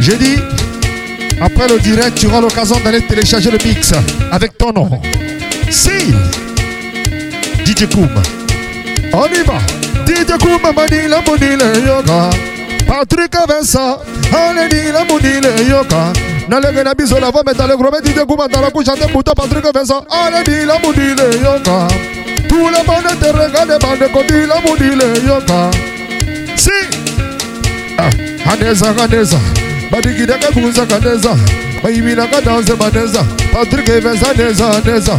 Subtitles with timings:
[0.00, 0.36] J'ai dit,
[1.40, 3.92] après le direct, tu auras l'occasion d'aller télécharger le mix
[4.32, 4.88] avec ton nom.
[5.70, 5.90] Si.
[7.64, 8.08] DJ Koum.
[9.12, 9.58] On y va.
[10.06, 12.30] DJ Koum, Manila, Manila, Yoga.
[12.86, 13.98] Patrick Vincent.
[14.32, 16.12] Allez, la Manila, Yoga.
[16.50, 20.78] nalengi na biso lavo metale grobe dide kuma tala kuchante buta Patrick Vincent allez la
[20.80, 21.86] mudile yoka
[22.48, 25.70] tout le monde te regarde bande kodi la mudile yoka
[26.56, 26.70] si
[27.98, 28.10] ah,
[28.52, 29.38] aneza kaneza
[29.90, 31.36] badigidaka bunza kaneza
[31.82, 35.18] bayibinaka danse baneza Patrick Vincent neza neza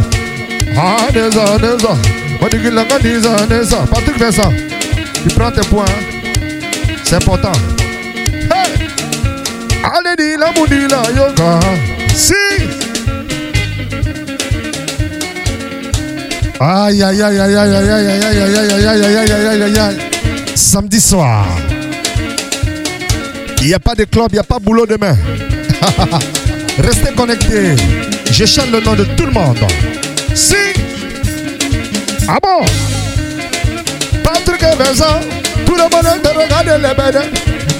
[0.78, 1.96] ah neza neza
[2.40, 4.52] badigilaka neza neza Patrick Vincent
[5.28, 5.92] tu prends tes points
[7.04, 7.52] c'est important
[8.50, 8.88] hey!
[9.82, 11.58] Aledila mudila yoga.
[12.14, 12.34] Si.
[16.60, 19.62] Aïe aïe aïe aïe aïe aïe aïe aïe aïe aïe aïe aïe aïe aïe aïe
[19.62, 19.96] aïe aïe
[20.54, 21.46] Samedi soir.
[23.62, 25.16] Il n'y a pas de club, il n'y a pas boulot demain.
[26.78, 27.76] Restez connectés.
[28.32, 29.56] Je chante le nom de tout le monde.
[30.34, 30.56] Si.
[32.26, 32.64] Ah bon?
[34.24, 35.20] Patrick et Vincent,
[35.64, 37.22] tout le monde te regarde les bêtes.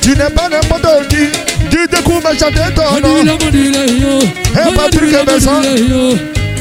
[0.03, 1.27] Tu n'es pas n'importe qui.
[1.69, 3.17] Tu à chanter ton nom.
[3.19, 5.63] Hey, Patrick Adila Vincent.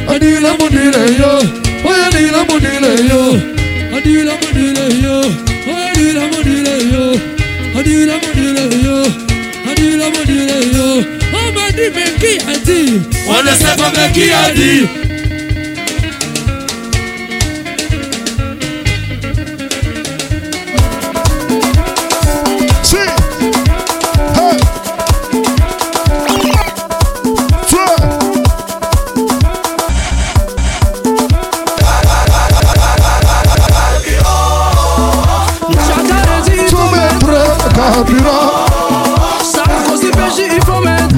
[0.08, 1.34] Adila Modile yo.
[1.88, 3.22] Adila Modile yo.
[3.96, 5.16] Adila Modile yo.
[5.94, 7.31] Adila Modile yo.
[7.80, 8.98] adira madira yo
[9.72, 10.88] adira madira yo
[11.42, 12.80] ọmọdé mẹ́kì àdì.
[13.28, 14.72] wọ́n lọ sẹ́kọ̀ọ́ mẹ́kì àdì.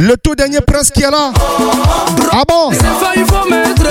[0.05, 1.31] Le tout dernier prince qui est là.
[2.33, 2.71] Ah bon?
[2.71, 3.87] Il faut mettre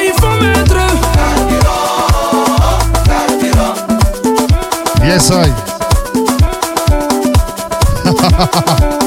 [0.00, 0.76] il faut mettre
[5.02, 5.50] Yes, I.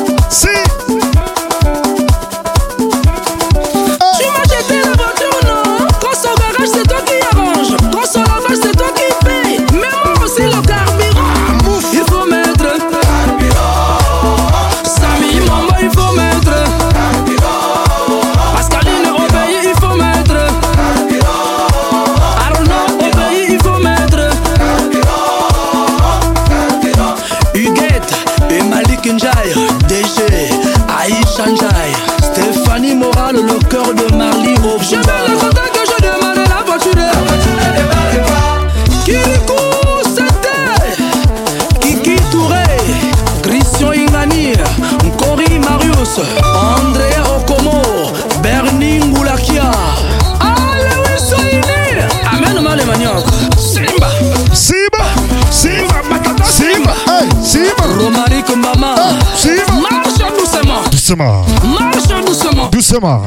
[62.93, 63.21] doucement,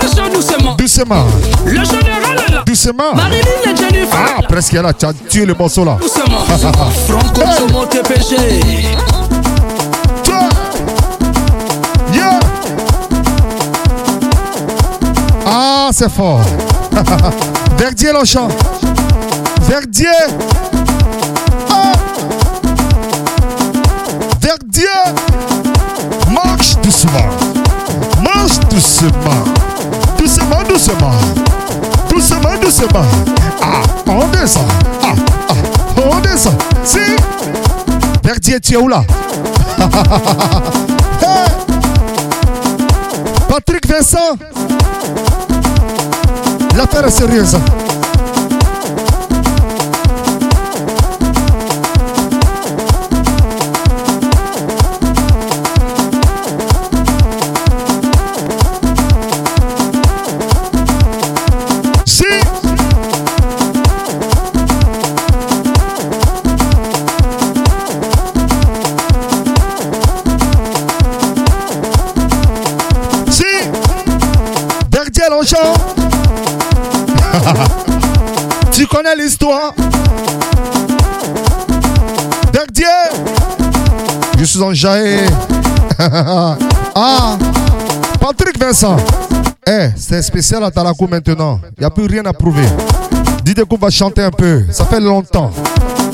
[0.00, 0.28] Doucement.
[0.28, 0.74] marche doucement.
[0.76, 1.24] Doucement.
[1.66, 2.62] Le général est là.
[2.64, 3.14] Doucement.
[3.14, 3.40] Marilyn
[3.70, 4.18] et Jennifer.
[4.38, 4.92] Ah, presque là.
[4.94, 5.98] Tu as tué le morceau là.
[6.00, 6.38] Doucement.
[7.06, 8.36] Franco Somo TPG.
[10.24, 10.48] Toi.
[12.14, 12.40] Yeah.
[15.46, 16.40] Ah, c'est fort.
[17.76, 18.48] Verdier Longchamp.
[19.62, 20.06] Verdier.
[21.70, 21.92] Ah.
[24.40, 24.86] Verdier.
[26.30, 27.41] Marche doucement.
[29.02, 29.44] Doucement.
[30.16, 31.10] Doucement, doucement.
[32.08, 33.04] Doucement, doucement.
[33.60, 34.62] Ah, on descend.
[35.02, 35.14] Ah,
[35.48, 35.54] ah,
[35.96, 36.54] on descend.
[36.84, 37.00] Si.
[38.22, 39.02] Verdier, tu es où là?
[43.48, 44.38] Patrick Vincent.
[46.76, 47.56] L'affaire est sérieuse.
[79.16, 79.74] L'histoire.
[82.52, 82.86] Verdier.
[84.38, 85.26] Je suis en jaillet.
[85.98, 87.38] ah.
[88.20, 88.96] Patrick Vincent.
[89.66, 91.60] Eh, c'est spécial à Tarakou maintenant.
[91.76, 92.66] Il n'y a plus rien à prouver.
[93.68, 94.64] Qu'on va chanter un peu.
[94.70, 95.50] Ça fait longtemps.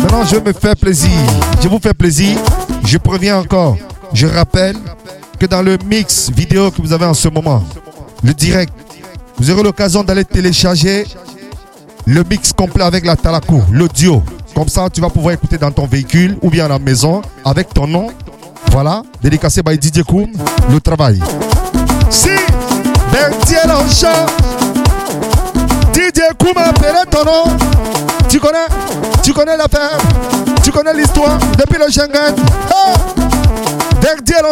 [0.00, 1.10] Maintenant, je me fais plaisir.
[1.62, 2.36] je vous fais plaisir.
[2.84, 3.76] Je préviens encore,
[4.12, 4.76] je rappelle
[5.38, 7.62] que dans le mix vidéo que vous avez en ce moment,
[8.24, 8.72] le direct,
[9.36, 11.06] vous aurez l'occasion d'aller télécharger
[12.08, 14.22] le mix complet avec la Talakou, l'audio.
[14.54, 17.72] Comme ça, tu vas pouvoir écouter dans ton véhicule ou bien à la maison avec
[17.74, 18.08] ton nom.
[18.72, 20.26] Voilà, dédicacé by Didier Koum,
[20.70, 21.20] le travail.
[22.08, 22.30] Si,
[23.12, 24.26] Bertier en chant,
[25.92, 27.56] Didier Koum appelé ton nom.
[28.28, 28.66] Tu connais,
[29.22, 29.98] tu connais l'affaire,
[30.62, 32.34] tu connais l'histoire depuis le Schengen.
[32.70, 32.94] Oh,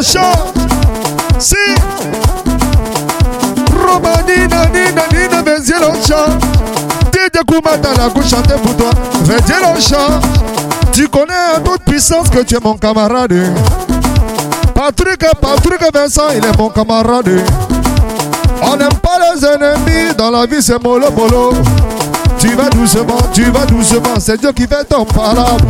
[0.02, 0.52] chant,
[1.38, 1.56] si,
[3.72, 6.55] Romanina, Nina, Nina, Bertier en
[7.26, 7.42] chant.
[7.42, 8.90] Didier Koum Talakou chanter pour toi.
[9.80, 10.20] Chant,
[10.92, 13.34] tu connais en toute puissance que tu es mon camarade.
[14.74, 17.42] Patrick, Patrick Vincent, il est mon camarade.
[18.62, 21.52] On n'aime pas les ennemis, dans la vie c'est mollo mollo.
[22.38, 25.64] Tu vas doucement, tu vas doucement, c'est Dieu qui fait ton parable.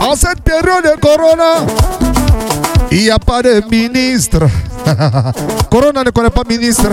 [0.00, 1.66] En cette période de corona,
[2.90, 4.40] il n'y a pas de ministre.
[5.70, 6.88] corona ne connaît pas ministre.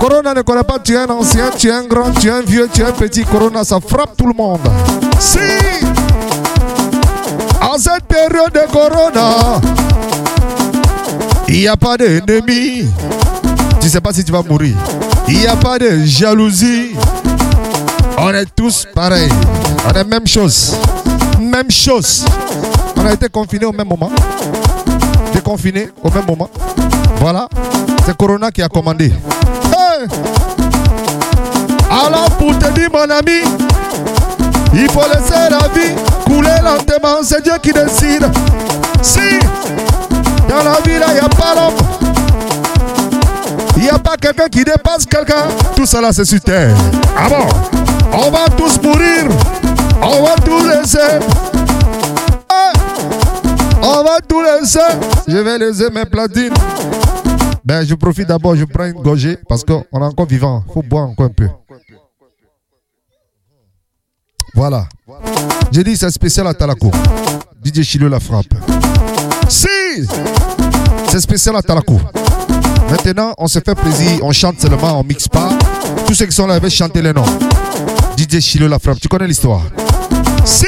[0.00, 2.42] Corona ne connaît pas tu es un ancien, tu es un grand, tu es un
[2.42, 3.24] vieux, tu es un petit.
[3.24, 4.60] Corona, ça frappe tout le monde.
[5.18, 5.38] Si,
[7.60, 9.60] en cette période de corona,
[11.48, 12.86] il n'y a pas d'ennemi.
[13.80, 14.74] Tu sais pas si tu vas mourir.
[15.28, 16.94] Il n'y a pas de jalousie.
[18.18, 19.30] On est tous pareils.
[19.86, 20.76] On est même chose.
[21.40, 22.24] Même chose.
[22.96, 24.10] On a été confinés au même moment.
[25.32, 26.48] Déconfinés au même moment.
[27.22, 27.46] Voilà.
[28.04, 29.12] C'est Corona qui a commandé.
[31.88, 33.42] Alors pour te dire mon ami,
[34.74, 37.22] il faut laisser la vie couler lentement.
[37.22, 38.28] C'est Dieu qui décide.
[39.02, 39.38] Si
[40.48, 41.76] dans la vie là, il n'y a pas l'homme.
[43.76, 45.46] Il n'y a pas quelqu'un qui dépasse quelqu'un.
[45.76, 46.74] Tout là, c'est sur terre.
[47.16, 47.46] Ah bon?
[48.14, 49.28] On va tous mourir.
[50.02, 51.20] On va tout laisser.
[53.82, 54.78] On va tout laisser.
[55.26, 56.54] Je vais laisser mes platines.
[57.64, 60.64] Ben, je profite d'abord, je prends une gorgée parce qu'on est encore vivant.
[60.72, 61.48] Faut boire encore un peu.
[64.54, 64.86] Voilà.
[65.70, 66.90] J'ai dit c'est spécial à Talako.
[67.64, 68.54] DJ Chilo la frappe.
[69.48, 69.66] Si
[71.08, 72.00] C'est spécial à Talako.
[72.90, 75.48] Maintenant, on se fait plaisir, on chante seulement, on mixe pas.
[76.06, 77.24] Tous ceux qui sont là, ils chanter les noms.
[78.18, 79.62] DJ Chilo la frappe, tu connais l'histoire.
[80.44, 80.66] Si!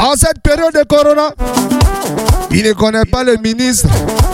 [0.00, 1.30] En cette période de corona,
[2.50, 3.88] il ne connaît pas le ministre,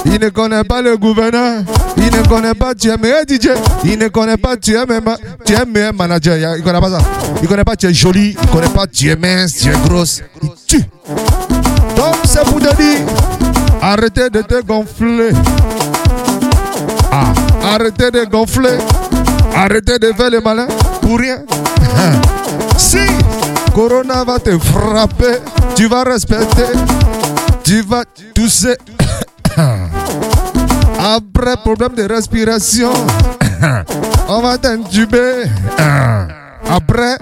[0.05, 1.63] il ne connaît pas le gouverneur,
[1.97, 3.49] il ne connaît pas tu es meilleur DJ,
[3.85, 6.99] il ne connaît pas tu es meilleur, manager, il ne connaît pas ça.
[7.39, 9.69] Il ne connaît pas tu es joli, il ne connaît pas tu es mince, tu
[9.69, 10.23] es grosse.
[10.43, 10.85] Il tue.
[11.97, 13.01] Donc c'est pour te dire,
[13.83, 15.31] arrêtez de te gonfler.
[17.11, 17.33] Ah,
[17.75, 18.79] arrêtez de gonfler.
[19.55, 20.69] Arrêtez de faire le malin
[21.01, 21.39] pour rien.
[22.77, 22.99] si
[23.77, 25.39] Corona va te frapper,
[25.75, 26.73] tu vas respecter,
[27.63, 28.75] tu vas tousser.
[30.99, 32.91] Après, problème de respiration,
[34.29, 35.45] on va t'intuber.
[36.71, 37.19] Après,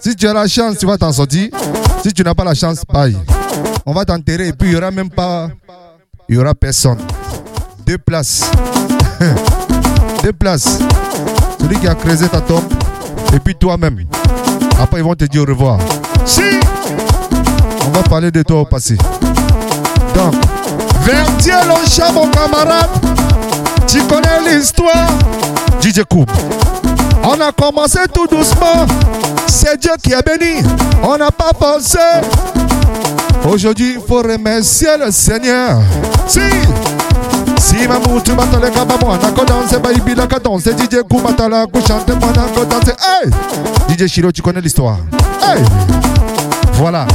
[0.00, 1.50] si tu as la chance, tu vas t'en sortir.
[2.02, 3.18] Si tu n'as pas la chance, paille.
[3.84, 5.50] On va t'enterrer et puis il n'y aura même pas.
[6.26, 7.00] Il n'y aura personne.
[7.86, 8.50] Deux places.
[10.22, 10.78] Deux places.
[11.60, 12.64] Celui qui a creusé ta tombe
[13.34, 14.06] et puis toi-même.
[14.78, 15.78] Après, ils vont te dire au revoir.
[16.24, 16.42] Si
[17.86, 18.96] On va parler de toi au passé.
[20.14, 20.34] Donc,
[21.02, 22.90] Verdier Loncha, mon camarade.
[23.86, 25.08] Tu connais l'histoire
[25.80, 26.30] DJ Coupe.
[27.22, 28.86] On a commencé tout doucement.
[29.46, 30.62] C'est Dieu qui a béni.
[31.02, 31.98] On n'a pas pensé.
[33.48, 35.80] Aujourd'hui, il faut remercier le Seigneur.
[36.26, 36.40] Si
[37.58, 40.74] si mamu tu matale kaba mwana ko danse baby la ka danse.
[40.74, 42.94] DJ Kumatala ko chante mwana ko danse.
[42.98, 43.30] Hey!
[43.88, 44.98] DJ Shiro tu connais l'histoire.
[45.42, 45.62] Hey!
[46.74, 47.06] Voilà.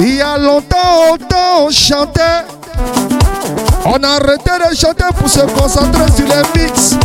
[0.00, 0.76] Il y a longtemps
[1.10, 2.44] longtemps on chantait.
[3.84, 6.96] On a arrêté de chanter pour se concentrer sur les mix.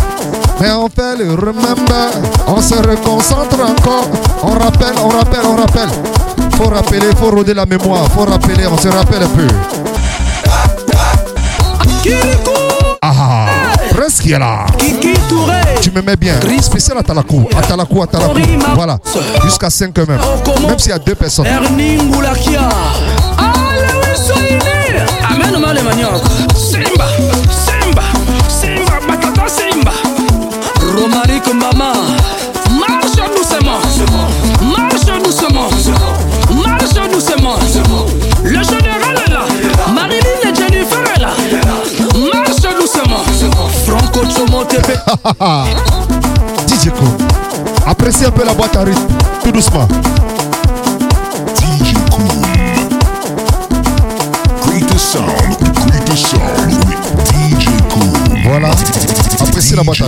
[0.59, 2.09] Mais on fait le remember.
[2.47, 4.07] On se reconcentre encore.
[4.43, 5.89] On rappelle on rappelle on rappelle.
[6.57, 8.07] Faut rappeler faut roder la mémoire.
[8.15, 9.47] Faut rappeler on se rappelle un peu
[13.01, 13.47] Kirikou ah
[13.89, 14.65] presque là.
[14.77, 15.61] Kiki Touré.
[15.81, 16.35] Tu me mets bien.
[16.61, 17.47] Spécial à Talakou.
[17.57, 18.39] À Talakou, à Talakou.
[18.75, 18.99] Voilà.
[19.43, 20.19] Jusqu'à 5 même.
[20.67, 21.47] Même s'il y a deux personnes.
[21.47, 22.69] Ernie Ngoulakia
[23.37, 24.59] Alewe Soini
[25.29, 26.23] Amen Male Maniok
[26.55, 27.07] Simba
[27.49, 28.03] Simba
[28.47, 29.91] Simba Batata Simba.
[30.95, 31.93] Romaric Mama
[32.69, 33.81] Marche doucement.
[34.61, 35.69] Marche doucement.
[36.51, 37.57] Marche doucement
[46.67, 47.05] DJ Co,
[47.85, 48.83] apprécie un peu la boîte à
[49.43, 49.87] tout doucement.
[51.55, 51.93] DJ
[58.43, 58.71] Voilà,
[59.41, 60.01] apprécie la boîte.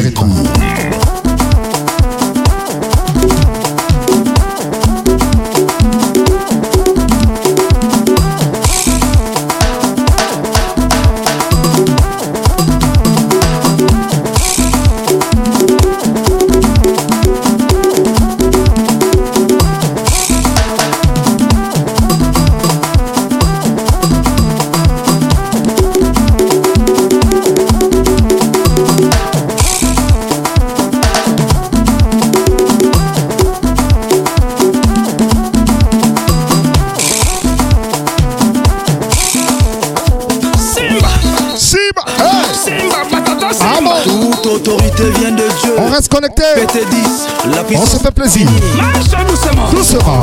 [48.04, 48.48] Fait plaisir.
[48.76, 49.72] Marche doucement.
[49.72, 49.72] Doucement.
[49.72, 50.23] Pris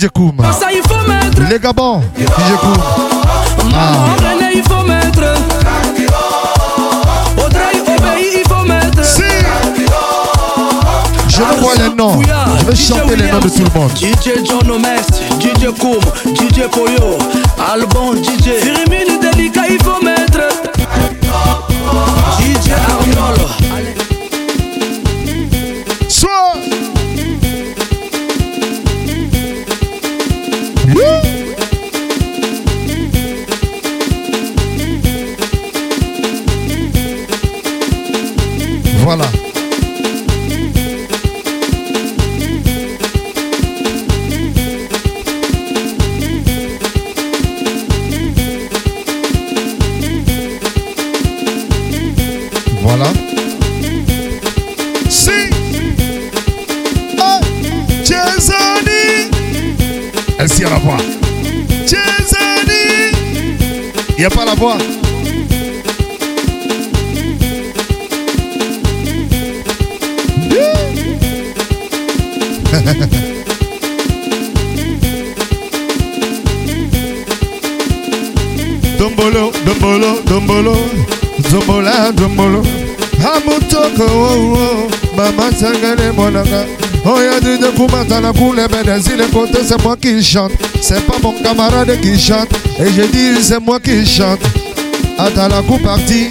[0.00, 0.32] DJ Koum.
[0.58, 1.42] Ça, il faut mettre.
[1.50, 2.00] Les Gabon.
[2.16, 2.72] DJ Koum.
[3.58, 5.34] René, il faut mettre.
[7.36, 9.22] Audrey Obéi il faut mettre Si.
[11.28, 12.22] Je veux voir les noms.
[12.60, 13.90] Je vais chanter les noms de tout le monde.
[13.94, 16.00] DJ John Omest, DJ Koum,
[16.34, 17.18] DJ Poyo,
[17.70, 20.69] Albon, DJ Firimini Delica, il faut mettre
[88.98, 90.52] c'est moi qui chante.
[90.80, 92.48] C'est pas mon camarade qui chante.
[92.78, 94.40] Et je dis, c'est moi qui chante.
[95.18, 96.28] Atalakou parti.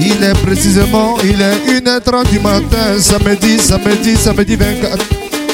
[0.00, 4.98] Il est précisément, il est 1h30 du matin, samedi, samedi, samedi 24.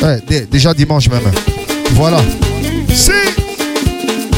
[0.02, 1.20] Ouais, dé- déjà dimanche même.
[1.92, 2.18] Voilà.
[2.94, 3.10] Si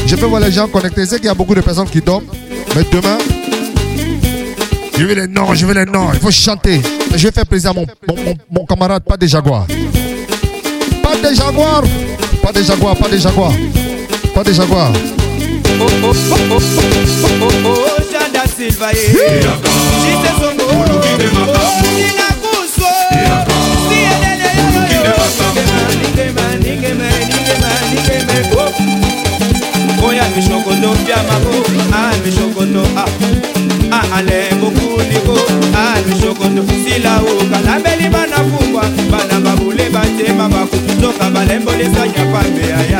[0.05, 2.25] je peux voir les gens connectés, c'est qu'il y a beaucoup de personnes qui dorment.
[2.75, 3.17] Mais demain,
[4.97, 6.09] je veux les noms, je veux les noms.
[6.13, 6.81] Il faut chanter.
[7.15, 9.65] Je vais faire plaisir à mon, mon- mon camarade, pas des jaguars.
[11.21, 11.83] pas des jaguars.
[12.41, 13.53] Pas des jaguars, pas des jaguars.
[14.33, 14.91] Pas des jaguars.
[15.79, 16.61] Oh oh oh oh
[17.23, 18.95] oh oh oh Jada Silva eh.
[18.95, 20.67] Jite Songo
[21.95, 22.91] Nina Kuso
[23.89, 25.17] Siedele Ningema
[25.99, 28.92] Ningema Ningema Ningema Ningema
[30.07, 31.53] oya mishokono byamako
[32.03, 32.83] amishokono
[33.91, 35.37] aalemokuliko
[35.85, 42.99] amishokono silawuka nabeli banafungwa bana babule batema baku toka balembolisanya pambe aya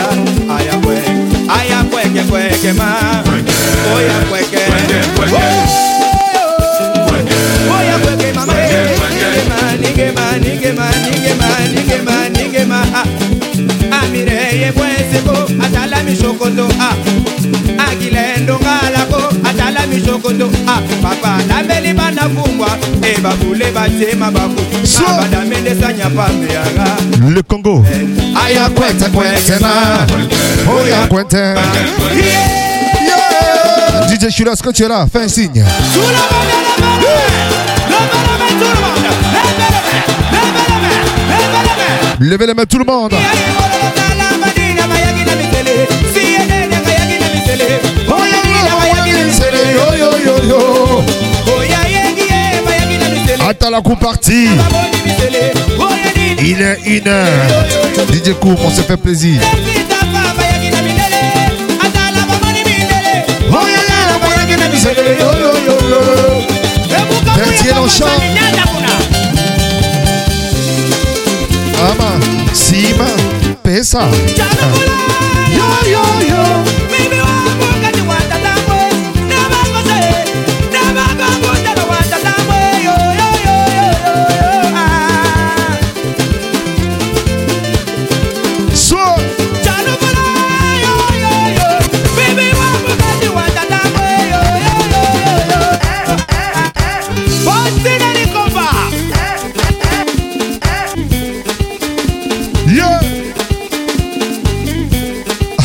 [0.57, 1.11] aya kweke
[1.59, 3.23] aya kweke kweke ma
[3.95, 4.57] oya kweke
[7.77, 12.85] oya kweke mama nigema nigema nigema nigema nigema nigema
[14.71, 16.03] bwenseko atala
[17.91, 19.33] akilendo ngalako
[21.93, 26.95] banafungwa e babule batema baku So- abadamendesanya pambe yanga
[27.35, 27.85] Le Congo.
[28.45, 29.69] aya kwete kwetena
[30.73, 31.55] Oya Quentin.
[34.09, 35.05] DJ Chula, est-ce que tu es là?
[35.11, 35.63] Fais un signe.
[42.19, 43.13] Levez les mains tout le monde.
[53.49, 54.47] Attends la coup partie.
[56.39, 57.27] Il est une heure.
[58.11, 59.41] DJ Koum, on se fait plaisir.
[67.35, 68.05] Verdier Longchamp.
[71.79, 72.19] Ama,
[72.53, 73.05] Sima,
[73.61, 74.07] Pesa.
[75.51, 77.42] Yo, yo, yo.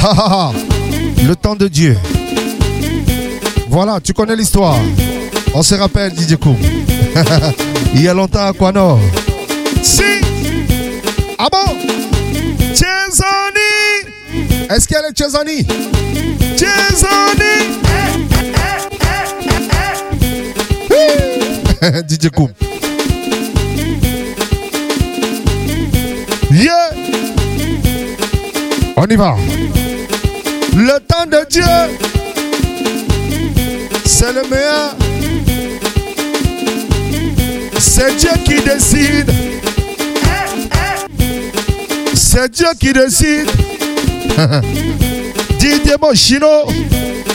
[1.26, 1.96] Le temps de Dieu.
[3.68, 4.76] Voilà, tu connais l'histoire.
[5.52, 6.56] On se rappelle, DJ Koum.
[7.94, 8.98] Il y a longtemps à Quanor.
[9.82, 10.02] Si.
[11.38, 11.76] Ah bon?
[12.72, 13.60] Chezani
[14.70, 15.66] Est-ce qu'elle est Chezani
[16.56, 17.68] Chezani
[22.08, 22.50] DJ Koum.
[26.50, 26.90] Yeah
[28.96, 29.36] On y va.
[30.80, 31.64] Le temps de Dieu,
[34.04, 34.94] c'est le meilleur.
[37.80, 39.28] C'est Dieu qui décide.
[42.14, 43.50] C'est Dieu qui décide.
[45.58, 46.46] DJ Moschino.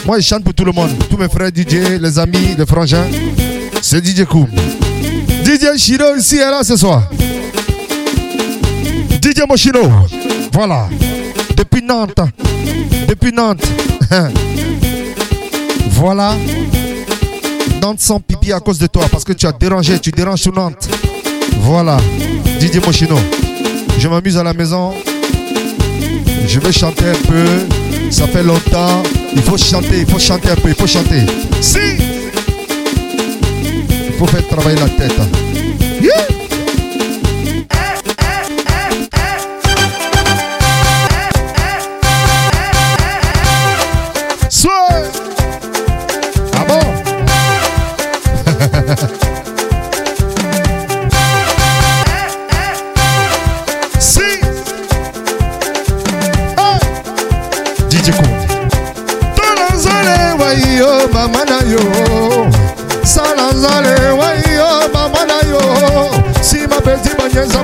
[0.06, 0.91] Moi, je chante pour tout le monde.
[1.10, 3.08] Tous mes frères DJ, les amis, les frangins.
[3.82, 4.47] C'est DJ Koum.
[5.43, 7.10] DJ Chino ici est là ce soir.
[9.21, 9.82] DJ Moschino.
[10.53, 10.88] Voilà.
[11.58, 12.21] Depuis Nantes.
[13.13, 13.63] Depuis Nantes.
[15.91, 16.36] voilà.
[17.80, 19.06] Nantes sans pipi à cause de toi.
[19.12, 19.99] Parce que tu as dérangé.
[19.99, 20.89] Tu déranges tout Nantes.
[21.60, 21.97] Voilà.
[22.60, 23.19] DJ Moschino.
[23.99, 24.95] Je m'amuse à la maison.
[26.47, 27.45] Je vais chanter un peu.
[28.10, 29.04] Ça fait longtemps.
[29.36, 29.99] Il faut chanter.
[29.99, 30.69] Il faut chanter un peu.
[30.69, 31.21] Il faut chanter.
[31.62, 31.78] Si.
[34.08, 35.21] Il faut faire travailler la tête.
[36.02, 36.33] Yeah.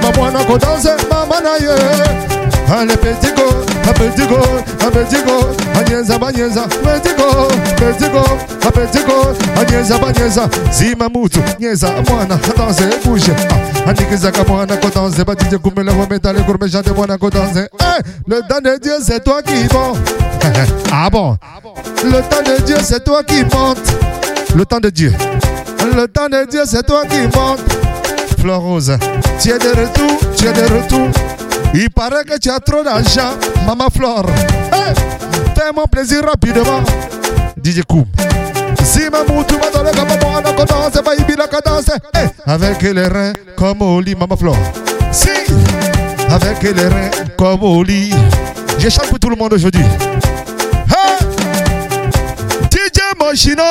[0.02, 1.76] Ma mwana ko danse mama na yo.
[2.72, 3.44] Ale petit go,
[3.90, 4.38] a petit go,
[4.86, 5.40] a petit go,
[5.74, 8.22] anyeza banyeza, petit go, petit go,
[8.62, 14.78] a petit go, anyeza banyeza, zima mutu, nyeza mwana, danse bouge, ah, anikiza ka mwana
[14.78, 18.62] ko danse, ba DJ kumele wa metale kurme chante mwana ko danse, eh, le temps
[18.62, 19.94] de Dieu c'est toi qui bon,
[20.94, 21.38] ah bon,
[22.04, 23.80] le temps de Dieu c'est toi qui monte,
[24.56, 25.12] le temps de Dieu,
[25.96, 27.62] le temps de Dieu c'est toi qui monte,
[28.40, 28.98] Fleur Rose,
[29.42, 31.10] tu es de retour, tu es de retour.
[31.74, 33.36] Il paraît que tu as trop d'argent,
[33.68, 34.26] Maman Flore.
[34.72, 34.94] Hey,
[35.56, 36.82] Fais-moi plaisir rapidement.
[37.62, 38.06] DJ Koum.
[38.84, 41.92] Si ma moutou m'a donné comme moi, on a danse, pas ibi la cadence.
[42.46, 44.58] Avec les reins comme au lit, Maman Flore.
[45.12, 45.30] Si,
[46.30, 48.14] avec les reins comme au lit.
[48.78, 49.84] Je chante pour tout le monde aujourd'hui.
[50.88, 51.28] Hey,
[52.72, 53.64] DJ Moschino.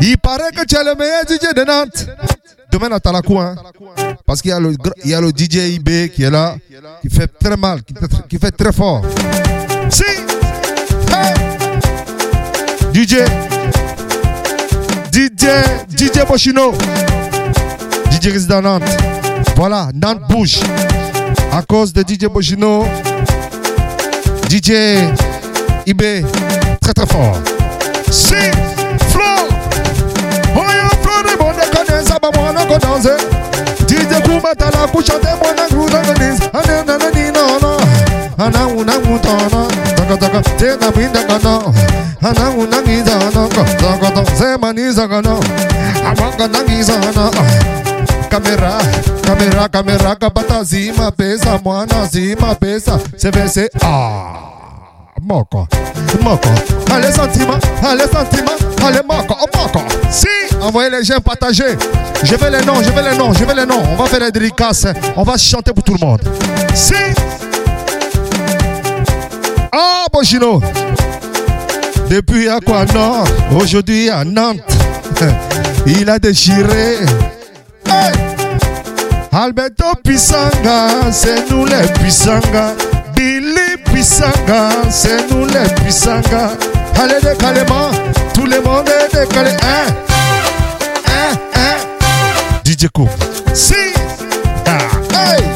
[0.00, 2.06] Il paraît que tu es le meilleur DJ de Nantes.
[2.72, 3.54] Demain à Talakou, hein.
[4.26, 6.56] Parce qu'il y, a le y a le DJ IB qui est là,
[7.02, 7.82] qui fait très mal,
[8.28, 9.02] qui fait, très fort.
[9.90, 10.02] Si!
[11.10, 11.34] Hey!
[12.94, 13.16] DJ!
[15.12, 15.46] DJ!
[15.94, 16.72] DJ Moschino!
[18.10, 18.84] DJ résident Nantes.
[19.54, 20.60] Voilà, Nantes bouge.
[21.52, 22.86] À cause de DJ Moschino,
[24.48, 24.70] DJ
[25.86, 26.24] IB,
[26.80, 27.36] très très fort.
[28.10, 28.34] Si!
[32.36, 33.16] wanna go danser.
[33.18, 33.86] Eh?
[33.86, 36.40] DJ Kumbata la couche de mon anglo d'ananis.
[36.52, 37.42] Ananananina.
[38.38, 39.66] Anaunangutana.
[39.96, 40.40] Takataka.
[40.56, 41.58] Tena Bindakana.
[42.22, 43.48] Anaunangizana.
[43.78, 44.24] Takata.
[44.36, 45.36] Semanizagana.
[46.06, 47.30] Amanganangizana.
[48.30, 48.78] Camera,
[49.22, 54.38] camera, camera, capata zima, pesa, moana, zima, pesa, CVC, ah.
[55.20, 55.68] Moco,
[56.22, 56.48] moco,
[56.90, 58.52] allez sentima, allez sentima,
[58.86, 59.81] allez moko, moko.
[60.12, 60.26] Si,
[60.60, 61.76] envoyez les gens partager.
[62.22, 63.82] Je vais les noms, je vais les noms, je vais les noms.
[63.92, 64.86] On va faire les dédicaces.
[65.16, 66.20] On va chanter pour tout le monde.
[66.74, 66.94] Si.
[69.72, 70.60] Ah, Bojino.
[72.10, 73.24] Depuis Aquanor,
[73.56, 74.60] aujourd'hui à Nantes.
[75.86, 76.98] Il a déchiré.
[79.32, 82.74] Alberto Pisanga, c'est nous les Pisanga.
[83.16, 86.50] Billy Pisanga, c'est nous les Pisanga.
[87.00, 87.90] Allez, décalement,
[88.34, 89.50] tout le monde est décalé.
[89.62, 89.86] Hein?
[91.06, 91.36] Hein?
[91.54, 91.76] Hein?
[92.64, 93.08] DJ Coop.
[93.54, 93.74] Si!
[94.66, 94.78] Ah,
[95.12, 95.51] hey!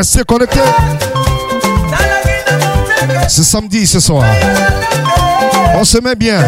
[0.00, 0.58] Restez connectés.
[3.28, 4.24] C'est samedi ce soir.
[5.74, 6.42] On se met bien.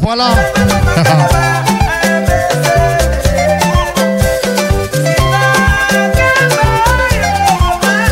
[0.00, 0.30] Voilà.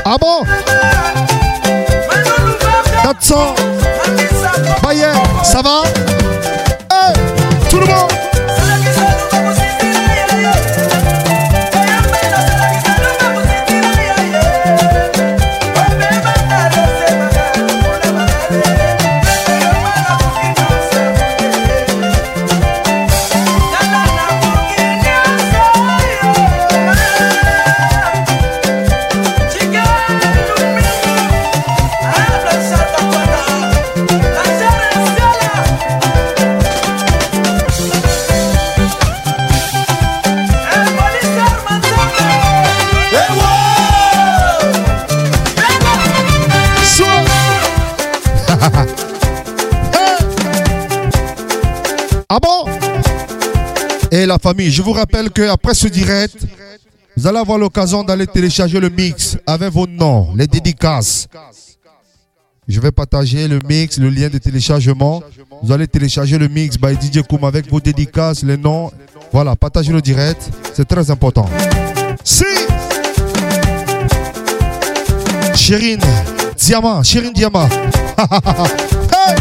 [0.05, 0.45] ah bon?
[3.03, 3.57] 400.
[4.85, 5.07] Bayer,
[5.43, 5.83] ça va?
[6.89, 7.15] Hey,
[7.69, 8.14] tout le monde?
[54.53, 56.37] Je vous rappelle que après ce direct,
[57.17, 61.27] vous allez avoir l'occasion d'aller télécharger le mix avec vos noms, les dédicaces.
[62.69, 65.23] Je vais partager le mix, le lien de téléchargement.
[65.63, 68.91] Vous allez télécharger le mix by DJ Koum avec vos dédicaces, les noms.
[69.33, 71.49] Voilà, partagez le direct, c'est très important.
[72.23, 72.45] Si
[75.55, 76.01] Chérine,
[76.59, 77.69] Diamant, Chérine Diamant.
[78.19, 79.37] hey!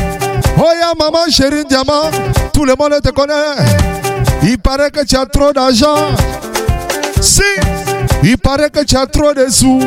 [0.58, 2.10] Oh ya maman, Chérine Diamant,
[2.54, 4.03] tout le monde te connaît.
[4.44, 6.12] Il paraît que tu as trop d'argent.
[7.22, 7.42] Si,
[8.24, 9.82] il paraît que tu as trop de sous.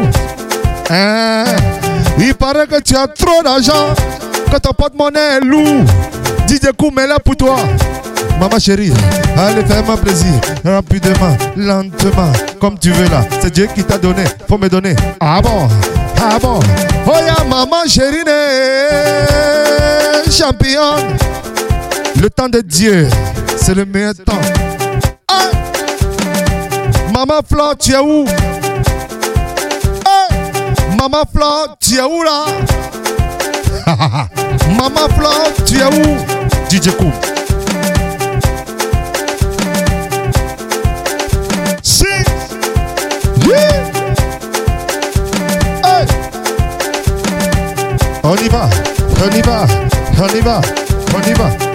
[0.91, 1.45] Hein?
[2.19, 3.95] Il paraît que tu as trop d'argent.
[4.51, 5.85] Que ton porte-monnaie est lourd.
[6.49, 7.57] DJ Koum est là pour toi.
[8.41, 8.93] Maman chérie,
[9.37, 10.33] allez fais-moi plaisir.
[10.65, 13.23] Rapidement, lentement, comme tu veux là.
[13.41, 14.25] C'est Dieu qui t'a donné.
[14.49, 14.95] Faut me donner.
[15.21, 15.69] Ah bon?
[16.19, 16.61] Ah bon?
[17.07, 18.25] Oh ya maman chérie,
[20.31, 21.17] championne.
[22.21, 23.09] Le temps de Dieu,
[23.57, 24.41] c'est le meilleur temps.
[25.29, 25.51] Ah!
[27.13, 28.25] Maman Flo, tu es où?
[30.07, 30.39] Hey!
[30.99, 32.45] Maman Flo, tu es où là?
[34.79, 35.31] Maman Flo,
[35.67, 36.17] tu es où?
[36.71, 37.13] DJ Koum.
[41.83, 42.05] Si.
[43.47, 43.55] Oui.
[45.85, 46.07] Hey.
[48.23, 48.69] On y va,
[49.23, 49.67] on y va,
[50.19, 50.61] on y va,
[51.15, 51.67] on y va.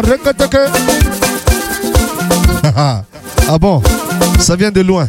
[0.00, 0.70] Rikiti, arrekatake.
[3.48, 3.82] ah bon?
[4.38, 5.06] Ça vient de loin.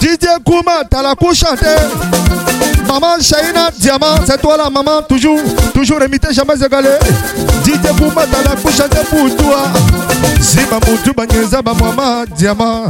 [0.00, 1.66] DJ Kouma, t'as la couche chantée.
[2.86, 5.38] Maman Shaina Diamant, c'est toi la maman, toujours,
[5.74, 6.88] toujours imité, jamais égalé.
[7.64, 9.64] DJ Kouma, t'as la couche chantée pour toi.
[10.40, 12.84] Zima Moutou Banyeza, ma maman Diamant.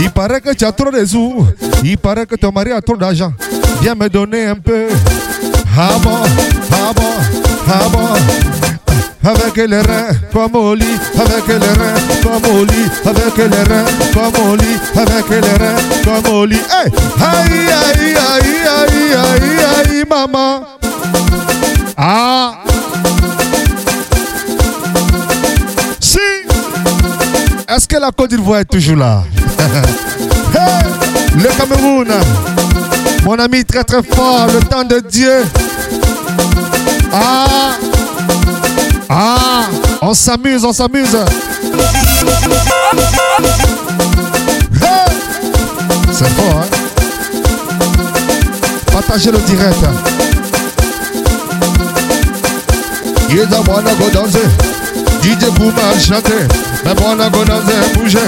[0.00, 1.46] Il paraît que tu as trop de sous.
[1.84, 3.32] Il paraît que ton mari a trop d'argent.
[3.82, 4.86] Viens me donner un peu.
[5.78, 6.18] Ah bon,
[6.72, 7.02] ah bon,
[7.68, 8.69] ah bon.
[9.22, 13.84] Avec les reins au lit, avec les reins au lit, avec les reins
[14.42, 16.56] au lit, avec les reins au lit.
[16.56, 16.90] Hey!
[17.20, 20.64] Aïe, aïe, aïe, aïe, aïe, aïe, maman.
[21.96, 22.52] Ah!
[26.00, 26.18] Si!
[27.68, 29.22] Est-ce que la Côte d'Ivoire est toujours là?
[30.52, 30.82] Hey!
[31.36, 32.08] Le Cameroun,
[33.22, 35.44] mon ami très très fort, le temps de Dieu.
[37.12, 37.89] Ah!
[39.12, 39.66] Ah!
[40.02, 41.16] On s'amuse, on s'amuse.
[46.12, 46.66] C'est fort, hein?
[48.92, 49.78] Partagez le direct.
[53.30, 54.38] Ils bon à go danser.
[55.22, 56.46] DJ Bouma chanter.
[56.84, 58.18] Mais bon à go danser, bouger.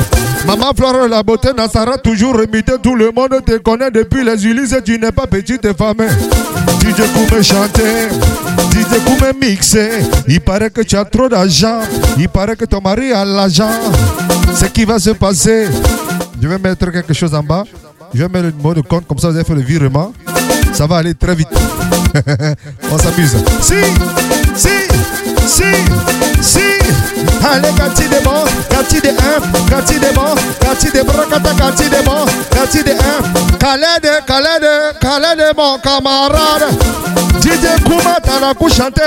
[0.46, 2.72] Maman Flore, la beauté Nassara, toujours imité.
[2.82, 4.74] Tout le monde te connaît depuis les Ulysses.
[4.84, 6.08] Tu n'es pas petite femme.
[6.80, 8.08] DJ Koumé chanter.
[8.72, 9.90] DJ Koumé mixer.
[10.26, 11.80] Il paraît que tu as trop d'argent.
[12.18, 13.70] Il paraît que ton mari a l'argent.
[14.54, 15.66] Ce qui va se passer.
[16.40, 17.64] Je vais mettre quelque chose en bas.
[18.14, 20.12] Je vais mettre le mot de compte, comme ça vous allez faire le virement.
[20.72, 21.48] Ça va aller très vite.
[22.90, 23.36] On s'amuse.
[23.60, 23.74] Si,
[24.54, 24.68] si,
[25.46, 25.64] si,
[26.40, 26.71] si.
[27.44, 29.12] Allez, quartier des bons, quartier des 1,
[29.68, 32.96] quartier des bons, quartier des bracata, quartier des bons, quartier des 1.
[33.58, 34.64] Khaled, Khaled,
[35.00, 36.68] Khaled, mon camarade.
[37.40, 39.02] DJ Kouma, t'as la couche chanter.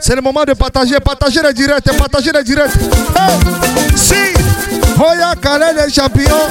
[0.00, 2.70] C'est le moment de partager, partager les directs, partager les directs.
[3.16, 3.38] Hey,
[3.96, 4.14] si,
[5.00, 6.42] Oya Khaled est champion.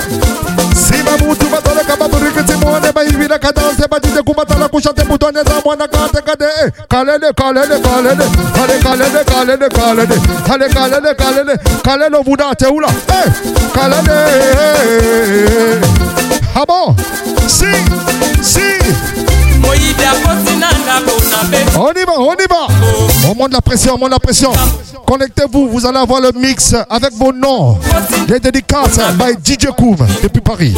[0.75, 4.67] Si Mamutu batole kababuri kiti muone ba hivi na kadanse ba DJ Kouma t'as la
[4.67, 6.45] couche chanter pour donner za mwana kate kade.
[6.65, 8.21] Eh, Khaled, Khaled, Khaled.
[8.61, 10.11] Allez, Khaled, Khaled, Khaled.
[10.49, 11.59] Allez, Khaled, Khaled.
[11.83, 12.87] Khaled, on vous date où là?
[13.09, 13.29] Eh,
[13.73, 14.09] Khaled.
[16.55, 16.95] Ah bon?
[17.47, 17.65] Si,
[18.41, 19.40] si.
[21.77, 22.67] On y va, on y va.
[23.29, 24.51] On monte la pression, on monte la pression.
[25.07, 27.77] Connectez-vous, vous allez avoir le mix avec vos noms.
[28.27, 30.73] Les dédicaces by DJ Koum depuis Paris.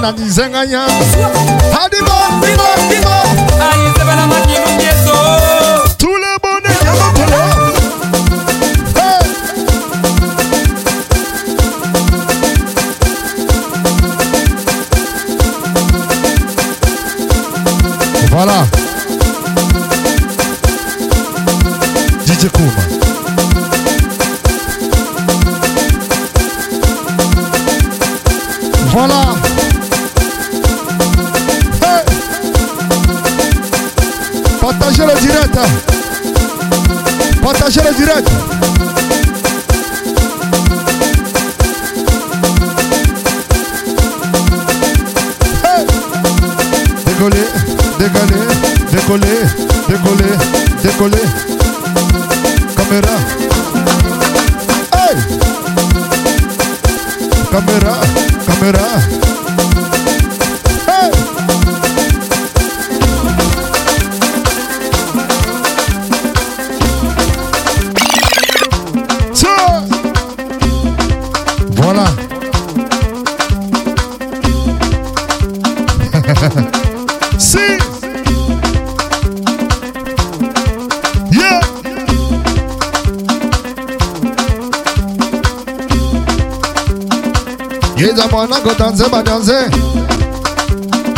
[0.00, 0.84] Na nizenganya.
[1.84, 3.16] Adimo, dimo, dimo.
[3.70, 5.18] ayizebela makinu mieso
[5.98, 7.82] Tout le monde est bien entendu.
[8.96, 9.22] Hey.
[18.30, 18.66] Voilà.
[22.26, 22.87] DJ Kouma.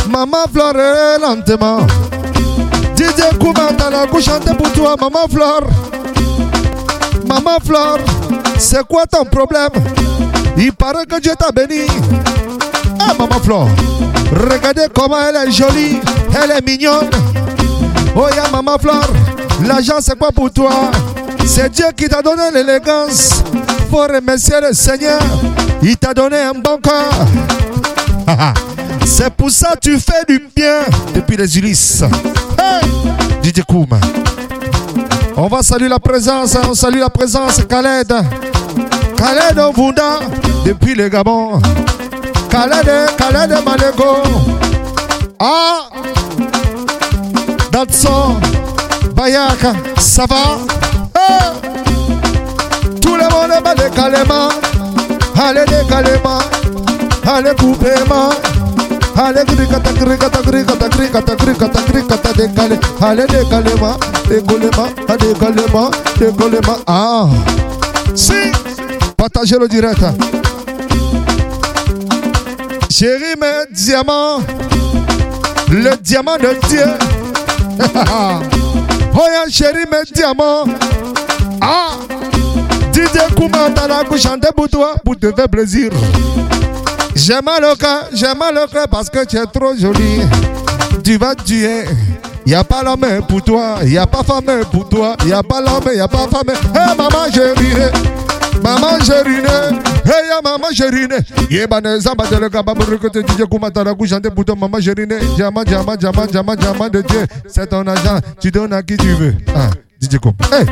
[0.08, 1.80] Maman Flore lentement.
[2.96, 5.62] DJ Kouma t'as la couche chanter pour toi, Maman Flore.
[7.26, 7.98] Maman Flore,
[8.56, 9.70] c'est quoi ton problème?
[10.56, 11.86] Il paraît que Dieu t'a béni.
[13.00, 13.68] Ah, Maman Flore,
[14.48, 15.98] regardez comment elle est jolie,
[16.40, 17.10] elle est mignonne.
[18.14, 19.10] Oh, ya Maman Flore,
[19.66, 20.92] l'argent c'est quoi pour toi?
[21.46, 23.42] C'est Dieu qui t'a donné l'élégance.
[23.90, 25.18] Faut remercier le Seigneur.
[25.82, 27.26] Il t'a donné un bon corps.
[29.06, 30.80] C'est pour ça que tu fais du bien
[31.14, 32.02] depuis les Ulysses.
[32.58, 32.88] Hey!
[35.36, 38.12] On va saluer la présence, on salue la présence Khaled.
[39.16, 40.20] Khaled Ovunda
[40.64, 41.60] depuis le Gabon.
[42.50, 44.22] Khaled, Khaled Malego.
[45.38, 45.88] Ah!
[47.72, 48.38] Datson,
[49.14, 50.58] Bayaka, ça va?
[53.00, 54.48] Tout le monde est des Kalema.
[55.42, 56.49] Allez.
[57.32, 58.30] Allez, coupez-moi.
[59.16, 62.76] Allez, gricata, gricata, gricata, gricata, gricata, gricata, décalé.
[63.00, 63.96] Allez, décalez-moi,
[64.28, 66.78] décollez-moi, décollez-moi, décollez-moi.
[66.88, 67.28] Ah!
[68.16, 68.50] Si!
[69.16, 70.00] Partagez le direct.
[72.90, 74.40] Chérie, mes diamants.
[75.70, 76.84] Le diamant de Dieu.
[79.14, 80.64] oh, yeah, chérie, mes diamants.
[81.60, 81.92] Ah!
[82.92, 85.92] DJ Kouma, t'as la couche chanter pour toi, pour te faire plaisir.
[87.22, 88.58] J'ai mal au cœur, j'ai mal
[88.90, 90.22] parce que tu es trop jolie.
[91.04, 91.84] Tu vas tuer.
[92.46, 95.60] Y a pas l'homme pour toi, y a pas femme pour toi, y a pas
[95.60, 96.48] l'homme, y a pas femme.
[96.48, 97.74] Hey maman chérie,
[98.62, 99.42] maman chérie,
[100.06, 101.08] hey ya maman chérie.
[101.50, 104.46] Yé bané zamba de le gaba pour que tu DJ Kouma la couche chanter pour
[104.46, 105.06] toi maman chérie.
[105.36, 107.26] Diamant, diamant, diamant, diamant, diamant de Dieu.
[107.46, 109.34] C'est ton argent, tu donnes à qui tu veux.
[109.54, 109.68] Ah,
[110.00, 110.36] DJ Kouma.
[110.50, 110.64] Hey,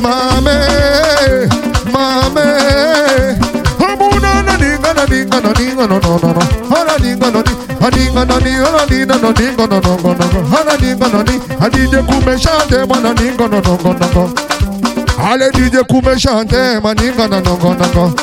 [0.00, 1.46] Mame,
[1.92, 2.46] mame,
[3.78, 5.44] I'm on na ding na a
[5.76, 6.40] na na na na,
[6.72, 7.40] hala a na no
[7.84, 8.86] a ding na a hala
[10.56, 11.22] A na on a
[11.60, 13.76] a DJ kume shante man a ding on a no
[15.52, 17.32] DJ kume shante man ding on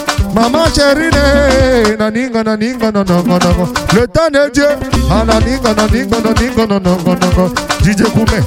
[0.02, 0.07] a.
[0.34, 3.74] Maman chérie, naninga naninga nonongo nongo.
[3.94, 4.66] Le temps de Dieu,
[5.10, 7.54] ananinga naninga naninga nonongo nongo.
[7.84, 8.40] DJ Koumé,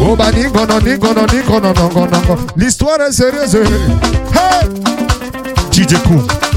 [0.00, 2.36] obaninga naninga naninga nonongo nongo.
[2.56, 3.56] L'histoire est sérieuse.
[4.34, 4.68] Hey,
[5.70, 6.47] DJ Koumé.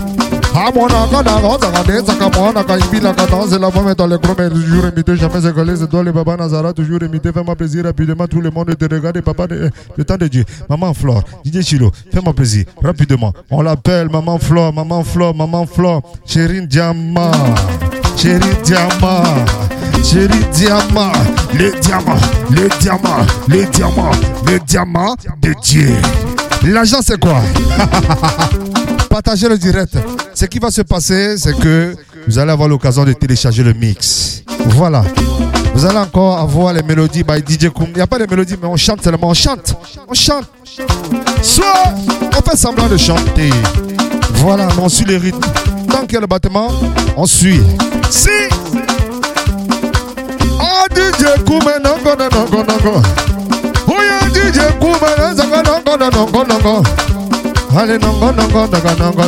[0.53, 5.15] Amona kana roza kaneza kamona kaibila kadanse la femme dans les gros mais toujours imité
[5.15, 8.75] jamais égalé c'est toi les baba Nazara toujours imité fais-moi plaisir rapidement tout le monde
[8.77, 10.43] te regarde papa le temps de Dieu.
[10.69, 13.33] Maman Flore DJ Chilo fais-moi plaisir rapidement.
[13.49, 17.31] On l'appelle maman Flore maman Flore maman Flore Chérine Diamant
[18.17, 19.23] Chérie Diamant
[20.03, 21.11] Chérie Diamant
[21.53, 22.15] le diamant
[22.49, 24.11] le diamant le diamant
[24.45, 25.95] le diamant de Dieu.
[26.63, 27.41] L'argent c'est quoi?
[29.11, 29.97] partagez le direct.
[30.33, 31.95] Ce qui va se passer, c'est que
[32.27, 34.43] vous allez avoir l'occasion de télécharger le mix.
[34.67, 35.03] Voilà.
[35.73, 37.87] Vous allez encore avoir les mélodies by DJ Koum.
[37.89, 39.27] Il n'y a pas de mélodies, mais on chante seulement.
[39.27, 39.75] On chante.
[40.07, 40.45] On chante.
[41.41, 41.93] Soit
[42.37, 43.49] on fait semblant de chanter.
[44.35, 45.39] Voilà, mais on suit les rythmes.
[45.89, 46.69] Tant qu'il y a le battement,
[47.17, 47.61] on suit.
[48.09, 48.29] Si
[50.59, 53.01] Oh DJ Koum, non, non, non, non, non.
[53.87, 53.93] Oh
[54.33, 57.10] DJ Koum, non, non, non, non, non, non.
[57.73, 59.23] Allez, nongo, nongo, nongo, nongo,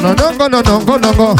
[0.50, 1.36] nongo, nongo, nongo.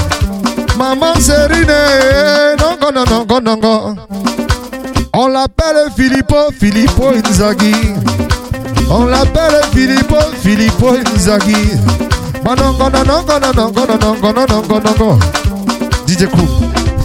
[0.78, 3.96] Maman Sérine, nongo, nongo, nongo.
[5.14, 7.76] On l'appelle Filippo, Filippo Inzaghi.
[8.90, 11.78] On l'appelle Filippo, Filippo Inzaghi.
[12.46, 13.86] Manongo, nongo, non nongo,
[14.48, 15.18] nongo, nongo.
[16.08, 16.48] DJ Crew.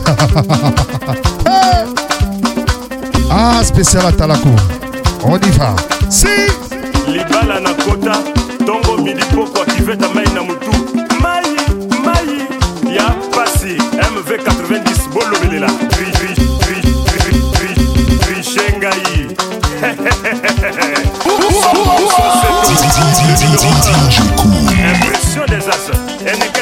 [3.30, 4.54] ah, spécial à Talakou.
[5.24, 5.74] On y va.
[6.08, 6.28] Si!
[7.08, 8.38] Libala Nakota.
[8.68, 10.70] Ntongo midi poko akiveta mai na motu
[11.22, 11.44] mai
[12.04, 12.38] mai
[12.96, 13.72] ya pasi
[14.12, 15.68] mv 90 bolobelela
[18.24, 19.37] triche ngai
[24.92, 26.58] impression des as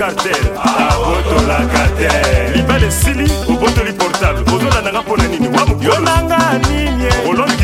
[0.00, 0.44] cartel.
[0.56, 2.08] Abotolaka te
[2.56, 4.44] libala esili obotoli portable.
[4.54, 5.48] Ozolandanga mpo na nini
[5.82, 6.38] yonanga
[6.68, 7.04] nini?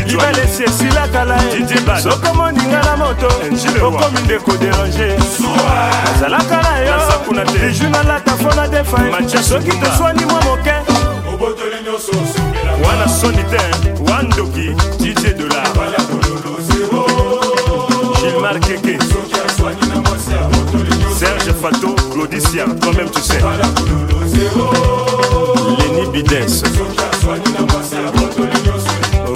[0.05, 1.39] Libala esi esilaka la
[2.01, 3.27] soko moninga na moto
[3.85, 5.17] okomi ndeko derange
[6.15, 6.93] azalaka na yo.
[7.53, 8.97] Biju nalata fo na defa
[9.43, 10.73] soki toswani mwa moke.
[12.85, 13.59] Wana soni te
[14.11, 15.67] wandoki dj dolar
[18.21, 18.99] gilmar keke.
[21.17, 21.95] Serge Fato,
[22.27, 23.39] Zéro this year, toi-même tu sais.
[25.79, 26.63] Lenny Bidens.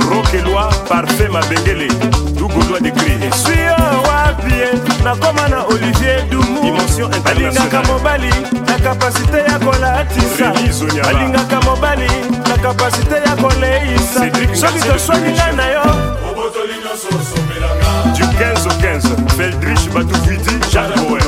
[0.09, 1.87] Rokeloi, parfait Mabengele.
[2.37, 3.17] Dougoudoua décrit.
[3.33, 3.53] Suis
[4.05, 6.61] wapie, nakoma na Olivier Dumou.
[6.61, 7.87] Dimension internationale.
[7.87, 8.29] mobali,
[8.67, 10.53] la capacité ya kolatisa.
[11.09, 12.07] Alingaka mobali,
[12.49, 14.21] la capacité ya koleisa.
[14.53, 15.81] Soki toswaninga na yo.
[18.15, 19.03] Du 15 au 15,
[19.37, 21.20] Feldrich Batoufidi, Jacques Boer.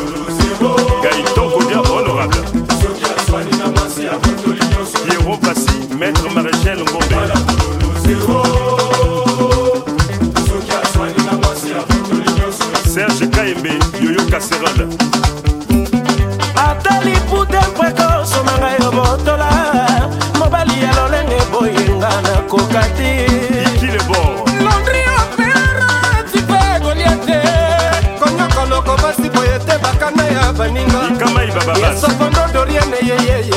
[33.10, 33.54] Yeyeye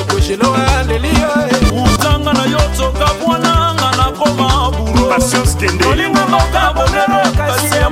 [1.84, 2.61] utanga na yo
[3.26, 3.90] mwananga
[6.28, 7.90] moka bonero kasi ya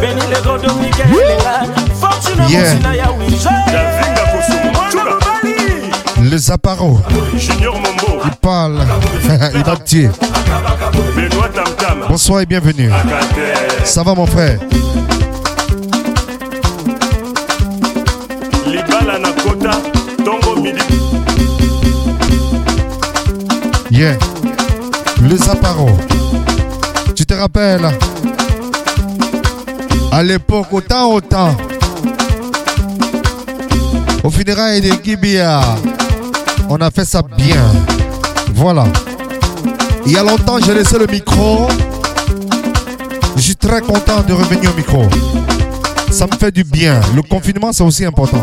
[0.00, 0.58] benilego
[2.00, 3.08] fortune mosina ya
[7.38, 8.22] junior mombo.
[8.24, 8.80] Il parle.
[9.54, 9.76] Il va
[11.16, 12.06] benoît tamtam.
[12.08, 12.90] Bonsoir et bienvenue.
[13.84, 14.58] Ça va mon frère?
[19.58, 20.82] Midi
[23.90, 24.16] Yeah.
[25.22, 25.98] Les apparos.
[27.16, 27.88] Tu te rappelles?
[30.12, 31.56] À l'époque, autant, autant.
[34.22, 35.60] Au funérailles de Gibia,
[36.68, 37.64] on a fait ça bien.
[38.54, 38.84] Voilà.
[40.06, 41.68] Il y a longtemps, j'ai laissé le micro.
[43.36, 45.04] Je suis très content de revenir au micro.
[46.10, 47.00] Ça me fait du bien.
[47.14, 48.42] Le confinement, c'est aussi important.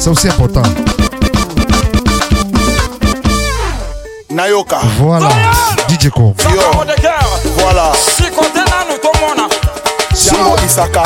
[0.00, 0.62] C'est aussi important.
[4.30, 4.78] nayoka.
[4.98, 5.28] Voilà.
[5.88, 6.34] DJ Ko.
[6.54, 6.60] yo.
[7.58, 7.92] Voilà.
[8.16, 9.48] Sikote nanu tomona
[10.14, 11.02] jango isaka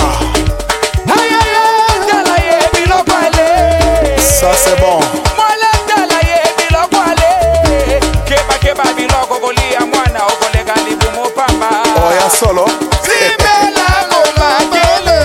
[2.08, 4.20] tala ye biloko ele.
[4.20, 5.00] Ça c'est bon.
[5.38, 11.70] Mole tala ye biloko ale kebakeba biloko kolia mwana okoleka libumu pamba
[12.08, 12.66] oya solo.
[13.02, 15.18] Sibela komakele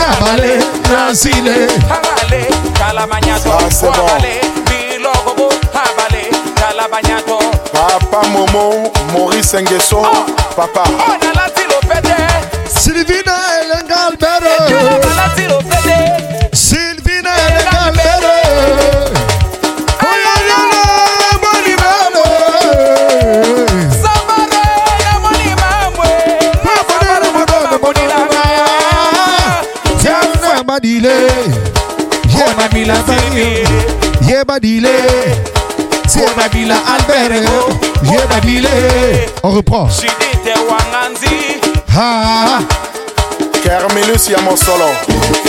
[0.00, 0.52] Abale,
[0.90, 1.68] Nasile.
[1.90, 2.13] abale tala banyato
[3.06, 3.18] Ah,
[3.70, 3.92] c'est bon.
[7.72, 10.02] papa momo maurice ngeso.
[10.56, 10.84] Papa.
[10.88, 12.16] Ona lati lopete.
[12.66, 14.70] Sylvina Elenga Albert.
[16.54, 19.14] Sylvina Elenga Albert.
[30.40, 31.43] Sabare
[34.54, 34.94] Yeba Dile.
[36.06, 37.48] Tiana Bila Albert.
[38.02, 39.28] Yeba Dile.
[39.42, 39.90] On reprend.
[40.70, 41.60] Wanganzi
[41.96, 42.60] Ah.
[43.62, 44.88] kermelus ya mosolo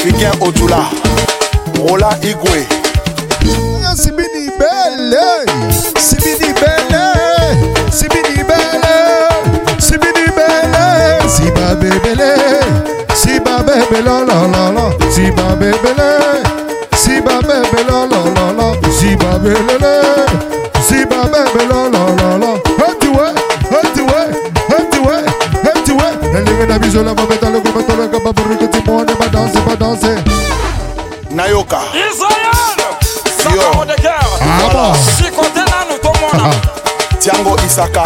[0.04, 0.86] fikien odula
[1.78, 2.66] rola igwe
[3.96, 5.46] Sibini Belle.
[6.00, 7.06] Sibini Belle.
[7.92, 8.96] Sibini Belle.
[9.80, 11.30] Sibini Belle.
[11.30, 12.34] Siba Bebele.
[13.14, 14.92] Siba Bebe la la.
[15.12, 16.10] Siba Bebele.
[16.98, 17.42] Siba
[17.88, 18.25] la la
[19.46, 19.94] Bebe la la
[20.98, 21.30] la
[21.78, 22.56] la.
[26.34, 26.42] Na
[27.44, 28.34] la le kaba
[28.72, 30.16] timone ba danse ba danse.
[31.30, 31.80] nayoka.
[33.54, 33.86] Yo.
[34.42, 34.94] Ah bon.
[35.16, 36.50] Shikote nanu tomona
[37.20, 38.04] tiango isaka.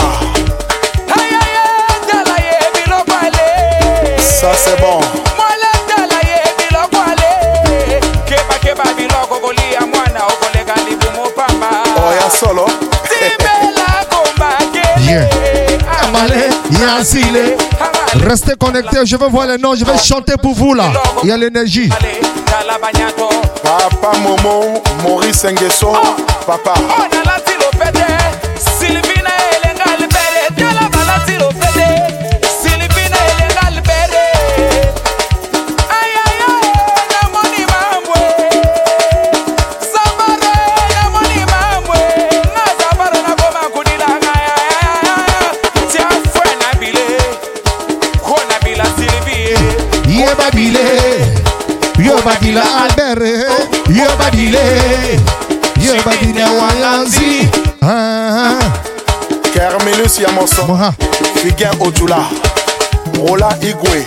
[4.19, 5.28] Ça c'est bon
[12.39, 12.65] solo.
[15.01, 15.27] Yeah.
[18.27, 20.85] Restez connectés, je veux voir les noms, je vais chanter pour vous là.
[21.23, 21.89] Il y a l'énergie.
[23.63, 25.93] Papa momo maurice ngeso
[26.47, 26.73] papa
[52.49, 53.37] bila abẹ́rẹ́
[53.97, 54.65] yóò bá dilé
[55.85, 57.31] yóò bá dilé wọn lanzi.
[59.53, 60.63] Kẹ́rìmílì Siamoso,
[61.41, 62.21] Figẹ́ Ojula,
[63.15, 63.97] Rola Igwe.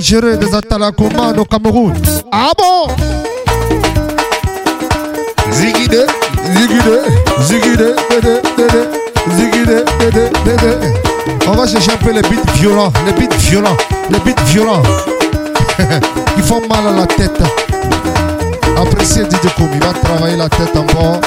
[0.01, 1.93] dangereux des Atalakoma au Cameroun.
[2.33, 2.89] Ah bon?
[5.53, 6.07] Dede,
[7.43, 7.95] zigide,
[10.01, 10.81] dede, dede.
[11.47, 13.77] On va chercher un peu les beats violents, les beats violents,
[14.11, 14.83] les beats violents.
[16.35, 17.43] Qui font mal à la tête.
[18.79, 21.21] Appréciez DJ Koum, il va travailler la tête en bas.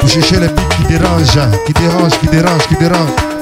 [0.00, 3.33] Pour chercher les beats qui dérangent, qui dérangent, qui dérangent, qui dérangent.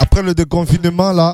[0.00, 1.32] Après le déconfinement, là,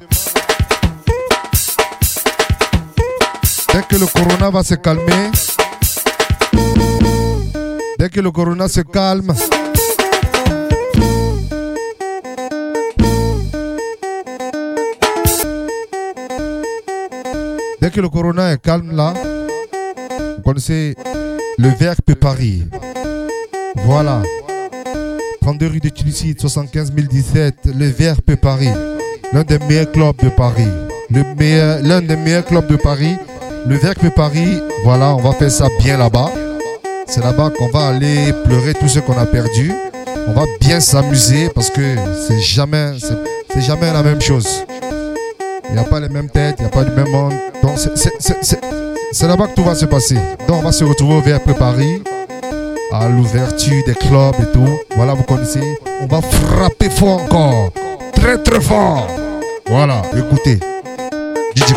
[3.72, 5.30] dès que le corona va se calmer,
[7.98, 9.34] dès que le corona se calme,
[17.80, 19.14] dès que le corona est calme, là,
[20.36, 20.94] vous connaissez
[21.56, 22.64] le Verbe Paris.
[23.76, 24.20] Voilà.
[25.46, 28.68] 32 rue de Tuniside, 75 017, le Verbe Paris,
[29.32, 30.66] l'un des meilleurs clubs de Paris.
[31.08, 33.14] L'un des meilleurs clubs de Paris,
[33.64, 36.32] le Verbe Paris, voilà, on va faire ça bien là-bas.
[37.06, 39.72] C'est là-bas qu'on va aller pleurer tout ce qu'on a perdu.
[40.26, 41.94] On va bien s'amuser parce que
[42.26, 42.96] c'est jamais,
[43.92, 44.48] la même chose.
[45.68, 47.34] Il n'y a pas les mêmes têtes, il n'y a pas le même monde.
[47.62, 50.16] Donc c'est- là-bas que tout va se passer.
[50.48, 52.02] Donc on va se retrouver au Verbe Paris
[52.92, 54.78] à l'ouverture des clubs et tout.
[54.96, 55.78] Voilà, vous connaissez.
[56.00, 57.70] On va frapper fort encore.
[58.12, 59.06] Très très fort.
[59.68, 60.58] Voilà, écoutez.
[61.54, 61.74] DJ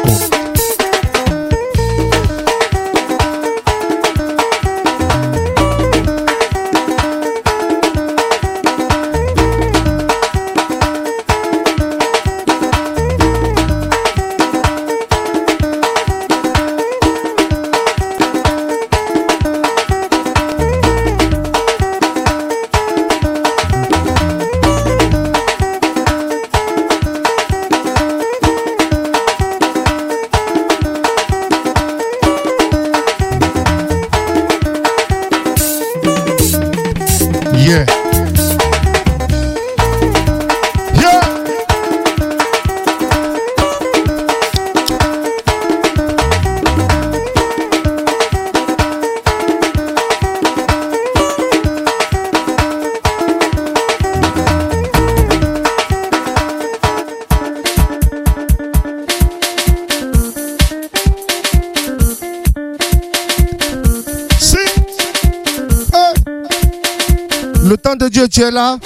[68.29, 68.77] tu es là.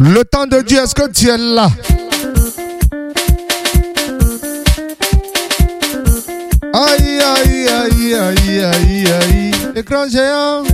[0.00, 1.68] Le temps de Dieu, est-ce que tu es là?
[6.72, 9.52] Aïe, aïe, aïe, aïe, aïe, aïe.
[9.76, 10.64] Écran géant.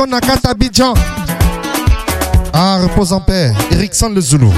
[0.00, 0.94] Confirmation Nakata Abidjan.
[2.52, 3.52] Ah, repose en paix.
[3.72, 4.48] Erickson le Zulu.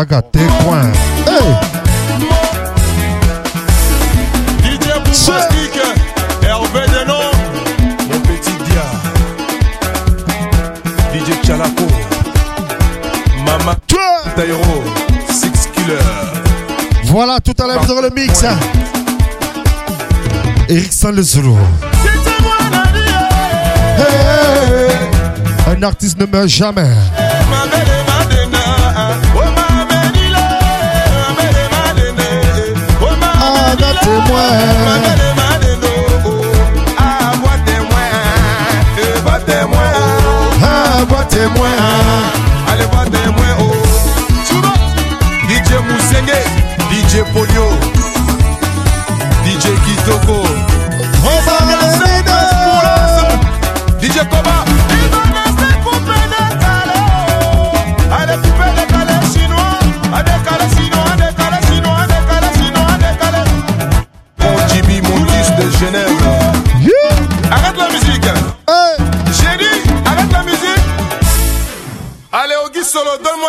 [0.00, 0.90] Agaté Coin.
[1.26, 1.52] Hey!
[4.62, 5.82] DJ Boubastique,
[6.42, 7.30] Hervé Denon,
[8.08, 8.86] mon petit dia.
[11.12, 11.84] DJ Chalako,
[13.44, 13.76] Mama
[14.34, 14.82] Tairo,
[15.28, 15.98] Six Killer.
[17.04, 18.42] Voilà, tout à l'heure, vous aurez le mix.
[18.42, 18.56] Hein.
[20.70, 21.50] Eric San le Zulu.
[25.66, 26.88] Un artiste ne meurt jamais.
[27.18, 27.64] Ah,
[28.96, 29.59] ah.
[39.46, 39.84] Témoin.
[40.62, 41.70] Ah, bois témoin.
[42.68, 43.72] Allez, va témoin, oh.
[44.44, 44.72] Suba.
[45.48, 46.38] DJ Moussenge,
[46.90, 47.68] DJ Polio,
[49.44, 50.59] DJ Kitoko.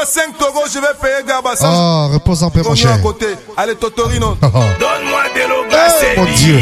[0.01, 1.69] Solo, donne-moi 5 togos, je vais payer Gabassan.
[1.71, 2.93] Ah, repose en paix, mon cher.
[2.93, 3.27] à côté.
[3.57, 4.35] Allez, Totorino.
[4.41, 6.15] Donne-moi de l'eau glacée.
[6.17, 6.59] Mon Dieu.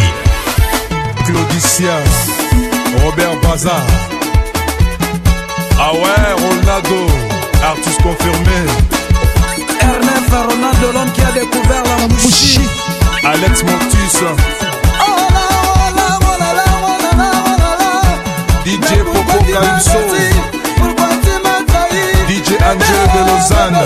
[1.26, 1.98] Claudicia,
[3.04, 3.82] Robert Bazar.
[5.80, 7.08] Ah ouais, Ronaldo,
[7.64, 8.66] artiste confirmé.
[9.82, 12.60] Ernest Ronaldo, l'homme qui a découvert la mouchi.
[13.24, 14.24] Alex Montus,
[18.66, 20.59] DJ Popo Calypso,
[22.70, 23.80] Adieu de Lausanne.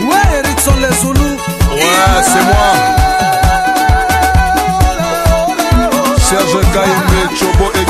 [0.00, 1.38] Ouais, Ericsson les Zoulous.
[1.72, 2.70] Ouais, c'est moi.
[6.18, 7.84] Serge Kaïmé, Chobo et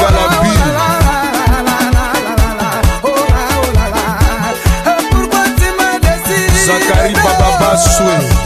[7.79, 8.38] Soué.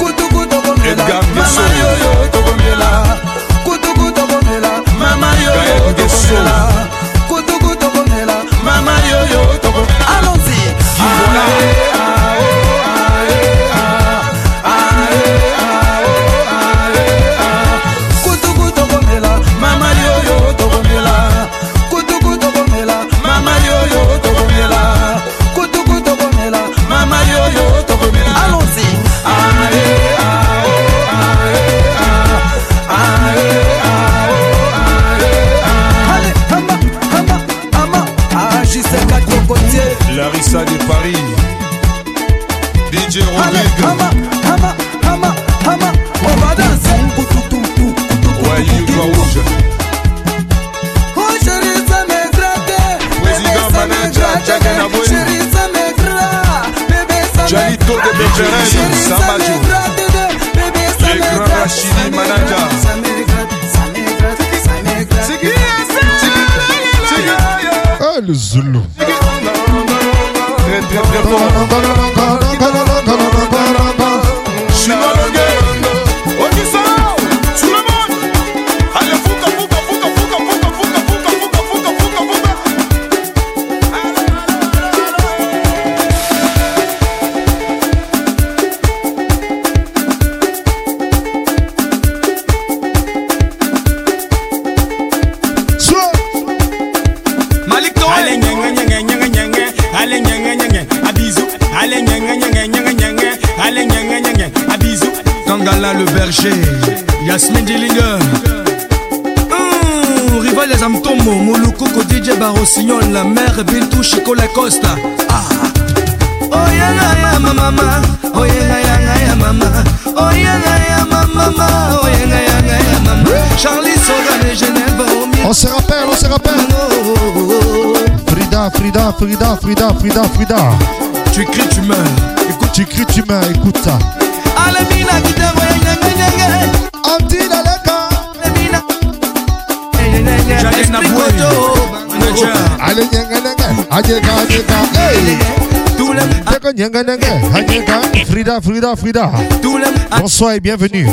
[148.26, 149.30] Frida, Frida, Frida.
[149.60, 149.84] tout le
[150.18, 151.06] Bonsoir et bienvenue.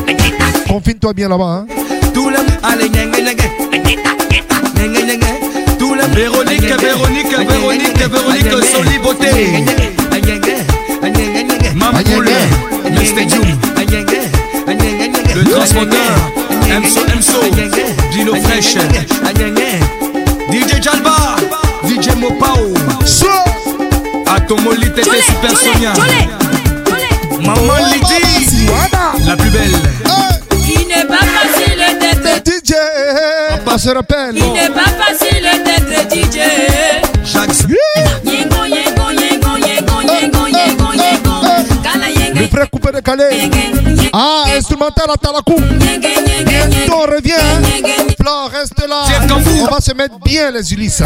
[0.67, 1.43] Confine-toi bien là-bas.
[1.43, 1.67] Hein.
[6.13, 9.31] Véronique Véronique Véronique Véronique Soli Beauté
[11.75, 12.29] Mamoule
[12.91, 13.27] Mr.
[15.35, 16.31] Le transporteur
[16.71, 17.39] Emso Emso
[18.11, 18.77] Dino Fresh.
[20.51, 21.18] DJ Jalba
[24.49, 25.93] Super Sonia
[27.39, 27.77] Maman
[29.27, 29.71] La plus belle
[30.67, 32.73] Il n'est pas facile d'être DJ.
[33.67, 34.35] On se rappelle.
[34.35, 36.39] Il n'est pas facile d'être DJ.
[37.23, 37.51] Jacques
[38.25, 41.35] Yengo, yengo, yengo, yengo, yengo, yengo, yengo.
[41.83, 43.25] Kala yengo, vrai coupé décalé.
[44.11, 45.57] Ah, instrumental à Talakou.
[45.59, 47.33] Bientôt on revient.
[47.33, 47.61] Hein.
[48.19, 49.03] Flore, reste là.
[49.29, 51.03] On va se mettre bien les Ulysses.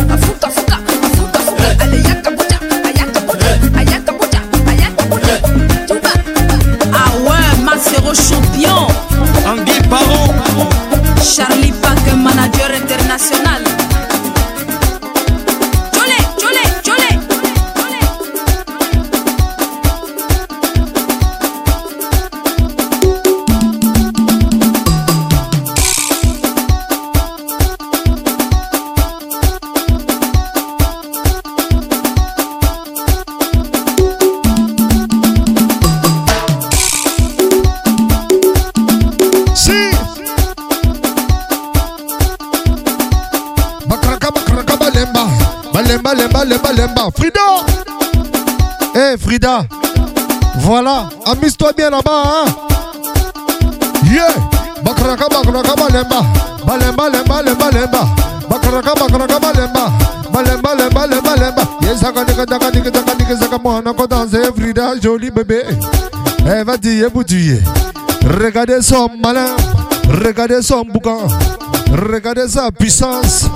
[7.85, 8.87] Ouais, Macero champion.
[9.45, 10.33] Anguille Baron.
[11.21, 12.71] Charlie Pack, manager
[47.11, 47.65] Frida.
[48.95, 49.65] Eh, Frida.
[50.59, 51.09] Voilà.
[51.25, 52.45] Amuse-toi bien là-bas, hein.
[54.11, 54.33] Yeah.
[54.83, 56.21] Bakraka, bakraka, balemba.
[56.65, 58.07] Balemba, lemba, lemba, lemba.
[58.49, 59.91] Bakraka, bakraka, balemba.
[60.31, 61.61] Balemba, lemba, lemba, lemba.
[61.81, 65.63] Yes, zaka, nika, zaka, nika, zaka, mwana, ko danser, Frida, joli bébé.
[66.45, 67.61] Eh, va dire, boutiller.
[68.23, 69.55] Regardez son malin,
[70.23, 71.27] regardez son boucan,
[71.91, 73.49] regardez sa puissance.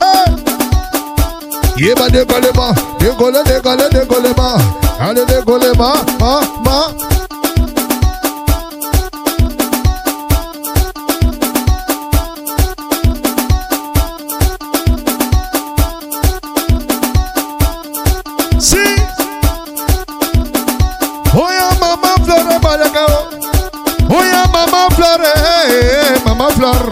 [0.00, 0.34] Hey!
[1.80, 4.56] Yéba décolle ma, décolle, décolle, décolle ma.
[5.00, 6.88] Allez décolle ma, ma, ma.
[18.58, 18.76] Si.
[21.34, 23.18] Oya mama flore balakao.
[24.10, 26.90] Oya mama flore, hey, hey, mama flore.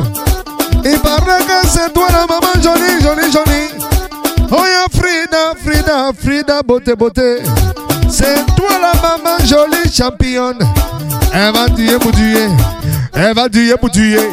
[0.85, 3.57] Il paraît que c'est toi la maman jolie, jolie, jolie.
[3.57, 3.66] Oya
[4.91, 7.39] Frida, Frida, Frida, beauté, beauté.
[8.09, 10.59] C'est toi la maman jolie championne.
[11.33, 12.49] Elle va tuer pour tuer.
[13.15, 14.29] Elle va tuer pour tuer.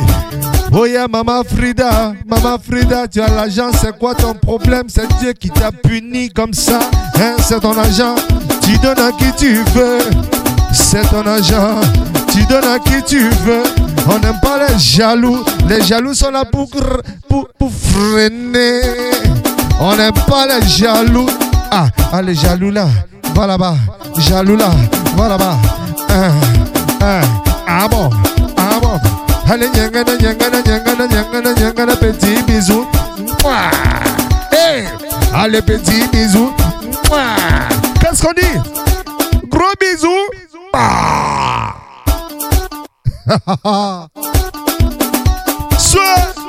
[0.71, 4.85] Oya maman Frida, maman Frida, tu as l'argent, c'est quoi ton problème?
[4.87, 6.79] C'est Dieu qui t'a puni comme ça.
[7.19, 8.15] Hein, c'est ton argent,
[8.61, 9.99] tu donnes à qui tu veux.
[10.71, 11.79] C'est ton argent,
[12.31, 13.63] tu donnes à qui tu veux.
[14.09, 16.67] On n'aime pas les jaloux, les jaloux sont là pour,
[17.29, 18.81] pour, pour freiner.
[19.79, 21.29] On n'aime pas les jaloux.
[21.71, 22.87] Ah, ah, les jaloux là,
[23.35, 23.75] va là-bas.
[24.17, 24.69] Jaloux là,
[25.17, 25.57] va là-bas.
[26.09, 26.31] Ah,
[27.01, 27.21] ah,
[27.67, 28.09] ah bon,
[28.57, 28.99] ah bon.
[29.51, 32.85] Allez, nyangana, nyangana, nyangana, nyangana, nyangana, petit bisou.
[33.43, 33.71] Mouah.
[34.51, 34.85] Hey,
[35.35, 36.53] allez, petit bisou.
[37.09, 37.67] Mouah.
[37.99, 38.59] Qu'est-ce qu'on dit?
[39.49, 40.29] Gros bisous.
[40.73, 41.73] Ah.
[45.77, 46.42] Soit.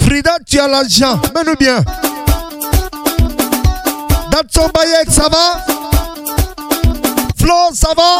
[0.00, 1.18] Frida, tu as l'argent.
[1.34, 1.82] Mets-nous bien.
[4.30, 5.64] Datson Bayek, ça va?
[7.38, 8.18] Flo, ça va?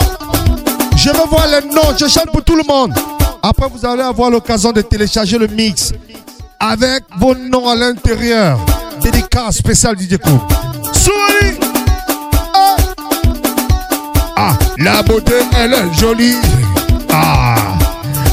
[0.97, 1.97] Je veux voir les noms.
[1.99, 2.95] Je chante pour tout le monde.
[3.43, 5.93] Après, vous allez avoir l'occasion de télécharger le mix
[6.59, 8.59] avec vos noms à l'intérieur.
[9.03, 10.53] Dédicace spécial du Coupe.
[10.93, 11.59] Souris
[12.55, 12.77] ah.
[14.37, 16.37] ah, la beauté, elle est jolie.
[17.13, 17.54] Ah,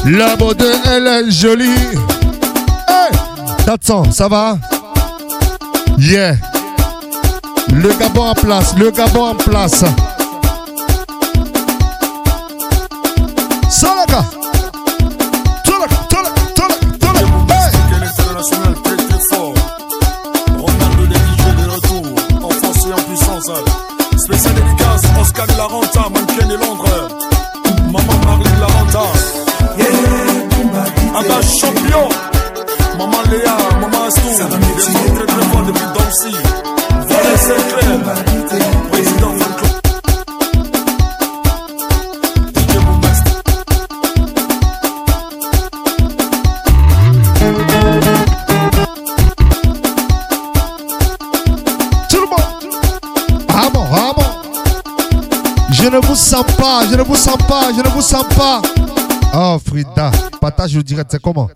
[0.04, 1.70] la beauté, elle est jolie.
[2.88, 3.10] Hey,
[3.66, 4.58] Datson, ça va?
[5.98, 6.36] Yeah.
[7.72, 9.84] Le Gabon en place, le Gabon en place.
[13.70, 14.24] Solaka.
[22.94, 23.50] Et puissance.
[24.16, 26.91] Spécial dédicace, Oscar de la Renta, de Londres.
[31.52, 32.08] Champion.
[32.98, 34.28] Maman Léa, maman Astou.
[34.28, 36.34] Des très très fortes depuis Dancy.
[37.08, 37.98] Voilà c'est clair.
[38.90, 39.74] Président fan club.
[42.54, 43.32] DJ Boommaster.
[52.08, 52.74] Tout le monde.
[53.48, 54.24] Ah bon, ah bon.
[55.70, 58.62] Je ne vous sens pas, je ne vous sens pas, je ne vous sens pas.
[59.34, 60.10] Oh Frida,
[60.42, 61.48] partage direct, c'est comment?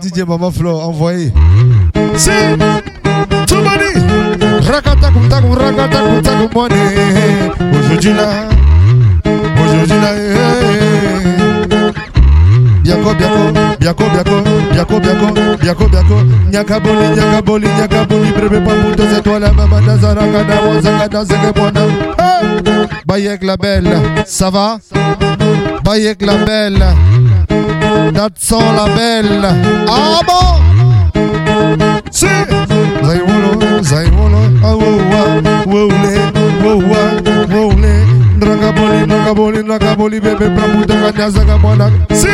[0.00, 1.32] DJ Maman Flo, envoyé.
[2.16, 2.30] Si.
[6.52, 6.74] Mwane.
[7.78, 8.48] Aujourd'hui là.
[9.62, 10.10] Aujourd'hui là.
[10.16, 11.92] eh, eh.
[12.82, 16.14] Biako, biako, biako, biako, biako, biako, biako, biako.
[16.50, 21.80] Nyakaboli, nyakaboli, nyakaboli, brebe paputo, c'est toi la maman d'Azaraka, d'Awazaka, d'Azaka, Bwana.
[22.18, 22.62] Hey!
[23.06, 23.96] Bayek la belle,
[24.26, 24.78] ça va?
[25.84, 26.84] Bayek la belle.
[28.12, 29.44] That's all la belle.
[29.88, 30.60] Ah bon?
[32.10, 32.26] Si!
[38.40, 40.50] Dragaboli, dragaboli, dragaboli, bébé.
[42.10, 42.28] Si!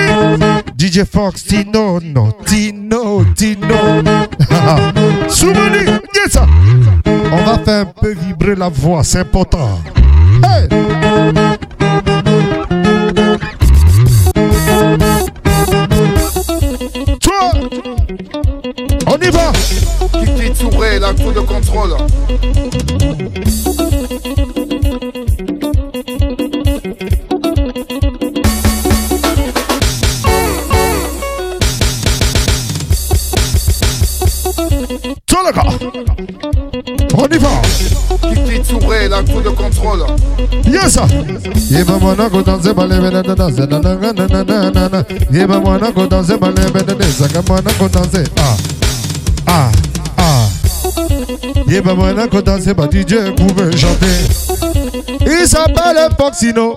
[0.76, 4.02] DJ Fox, Tino, no, Tino, Tino.
[5.28, 6.38] Soumani, yes!
[7.06, 9.80] On va faire un peu vibrer la voix, c'est important.
[19.16, 19.50] On y va.
[20.12, 21.96] Kiki Touré, la tour de contrôle.
[37.14, 37.62] On y va.
[38.20, 40.04] Kiki Touré, la tour de contrôle.
[40.66, 40.98] Yes.
[42.44, 42.96] Danser balé
[49.46, 49.70] ah,
[50.18, 50.48] ah.
[51.68, 54.06] Et ben bah, moi, là, quand c'est pas DJ qu'on veut chanter.
[55.26, 56.76] Il s'appelle Foxino.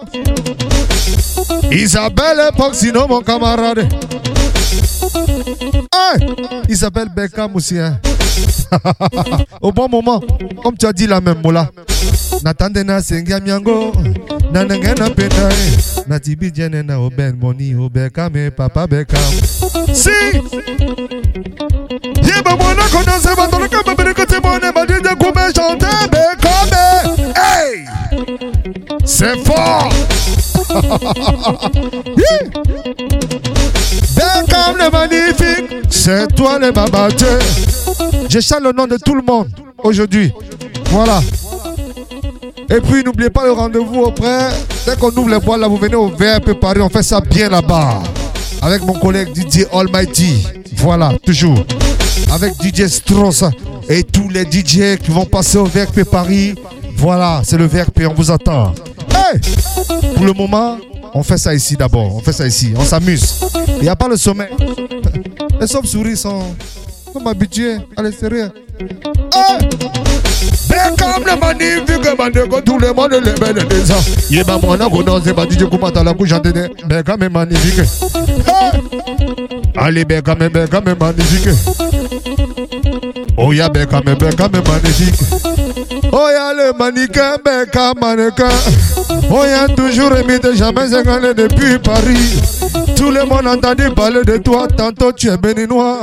[1.71, 3.87] Il s'appelle Foxino, mon camarade.
[5.93, 6.27] Hey,
[6.67, 7.77] il s'appelle Beckham aussi.
[7.77, 7.99] Hein.
[9.61, 10.21] Au bon moment,
[10.63, 11.69] comme tu as dit la même mot là.
[12.43, 13.91] N'attendez na sengia miango.
[14.51, 16.07] Nanenge na petae.
[16.07, 17.75] Natibi jene na oben moni.
[17.75, 19.21] Obekame, papa Beckham.
[19.93, 20.09] Si!
[29.05, 29.89] C'est fort
[34.91, 37.25] magnifique, c'est toi le babaté.
[38.29, 39.49] Je chante le nom de tout le monde
[39.83, 40.31] aujourd'hui.
[40.89, 41.21] Voilà.
[42.69, 44.49] Et puis n'oubliez pas le rendez-vous auprès.
[44.85, 47.49] Dès qu'on ouvre les boîtes là, vous venez au VRP Paris, on fait ça bien
[47.49, 48.01] là-bas.
[48.61, 50.45] Avec mon collègue DJ Almighty.
[50.75, 51.65] Voilà, toujours.
[52.31, 53.43] Avec DJ Strauss
[53.89, 56.55] et tous les DJ qui vont passer au VRP Paris.
[56.95, 58.73] Voilà, c'est le VRP, on vous attend.
[59.15, 59.39] Hey
[60.15, 60.77] Pour le moment,
[61.13, 62.15] on fait ça ici d'abord.
[62.15, 63.41] On fait ça ici, on s'amuse.
[63.77, 64.49] Il n'y a pas le sommet.
[65.59, 66.55] Les sauves-souris sont,
[67.13, 68.51] sont habitués à l'extérieur.
[69.35, 69.69] Hey
[70.69, 74.03] Beckham le magnifique bandeko tout le monde le bel des ans.
[74.29, 76.69] Yeba mwana go danser ba DJ kumata la couche antenne.
[76.85, 77.79] Beckham est magnifique.
[78.47, 79.48] Hey!
[79.77, 81.49] Allez Beckham est magnifique.
[83.37, 85.19] Oh ya Beckham est magnifique.
[86.11, 88.49] Oh ya le mannequin Beckham mannequin.
[89.31, 92.41] Oh ya toujours imité jamais égalé depuis Paris.
[92.95, 94.67] Tout le monde entendu parler de toi.
[94.67, 96.01] Tantôt tu es béninois,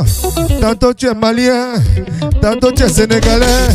[0.61, 1.75] tantôt tu es malien,
[2.41, 3.69] tantôt tu es sénégalais,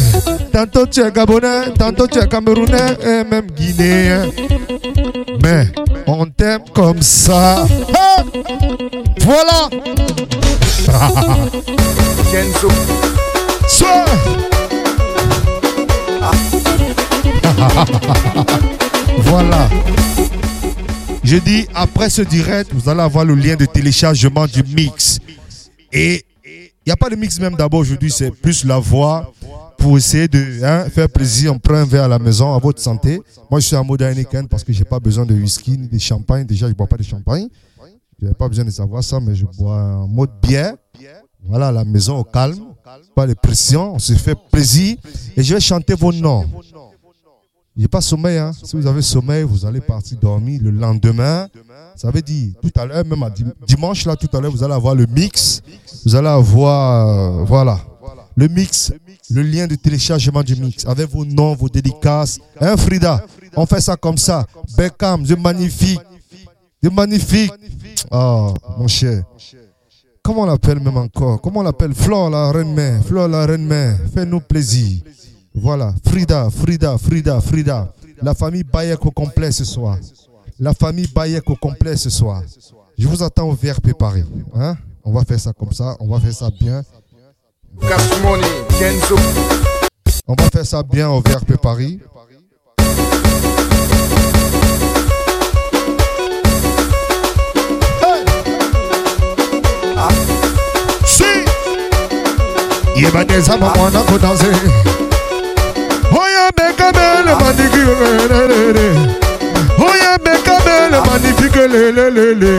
[0.52, 4.30] tantôt tu es gabonais, tantôt tu es camerounais et même guinéen.
[5.44, 5.68] Mais
[6.08, 7.66] on t'aime comme ça.
[7.94, 8.24] Ah
[9.32, 9.70] voilà.
[12.32, 12.68] Kenzo.
[19.24, 19.70] Voilà.
[21.24, 25.20] Je dis, après ce direct, vous allez avoir le lien de téléchargement du mix.
[25.94, 29.32] Et il n'y a pas de mix même d'abord aujourd'hui, c'est plus la voix
[29.78, 31.54] pour essayer de hein, faire plaisir.
[31.54, 33.22] On prend un verre à la maison, à votre santé.
[33.50, 36.46] Moi, je suis mode Heineken parce que j'ai pas besoin de whisky ni de champagne.
[36.46, 37.48] Déjà, je bois pas de champagne.
[38.22, 40.76] Je n'ai pas besoin de savoir ça, mais je bois en mode bière.
[41.44, 42.60] Voilà, la maison, au calme.
[43.16, 44.98] Pas de pression, on se fait plaisir.
[45.36, 46.46] Et je vais chanter vos noms.
[47.84, 48.38] A pas sommeil.
[48.38, 48.52] Hein.
[48.64, 51.48] Si vous avez sommeil, vous allez partir dormir le lendemain.
[51.96, 54.64] Ça veut dire, tout à l'heure, même à dim- dimanche, là, tout à l'heure, vous
[54.64, 55.62] allez avoir le mix.
[56.06, 57.80] Vous allez avoir, euh, voilà,
[58.36, 58.94] le mix,
[59.32, 62.40] le lien de téléchargement du mix, avec vos noms, vos dédicaces.
[62.60, 63.26] Hein, Frida?
[63.56, 64.46] On fait ça comme ça.
[64.78, 66.00] Beckham, de magnifique.
[66.84, 67.52] De magnifique.
[68.10, 69.24] Oh, mon cher.
[70.24, 71.42] Comment on l'appelle même encore?
[71.42, 71.94] Comment on l'appelle?
[71.94, 73.04] Flore la reine-mère.
[73.04, 73.98] Flore la reine-mère.
[74.14, 75.02] Fais-nous plaisir.
[75.54, 75.94] Voilà.
[76.06, 77.94] Frida, Frida, Frida, Frida.
[78.22, 79.98] La famille Bayek au complet ce soir.
[80.60, 82.44] La famille Bayek au complet ce soir.
[82.98, 84.24] Je vous attends au VRP Paris.
[84.54, 84.78] Hein?
[85.04, 85.98] On va faire ça comme ça.
[86.00, 86.84] On va faire ça bien.
[90.28, 92.00] On va faire ça bien au VRP Paris.
[101.06, 101.24] Si.
[102.96, 104.46] Yeba neza ba mwana ko danse
[106.12, 108.88] Oya beka bele maniki le le le le
[109.80, 112.54] Oya beka bele magnifique le le le le.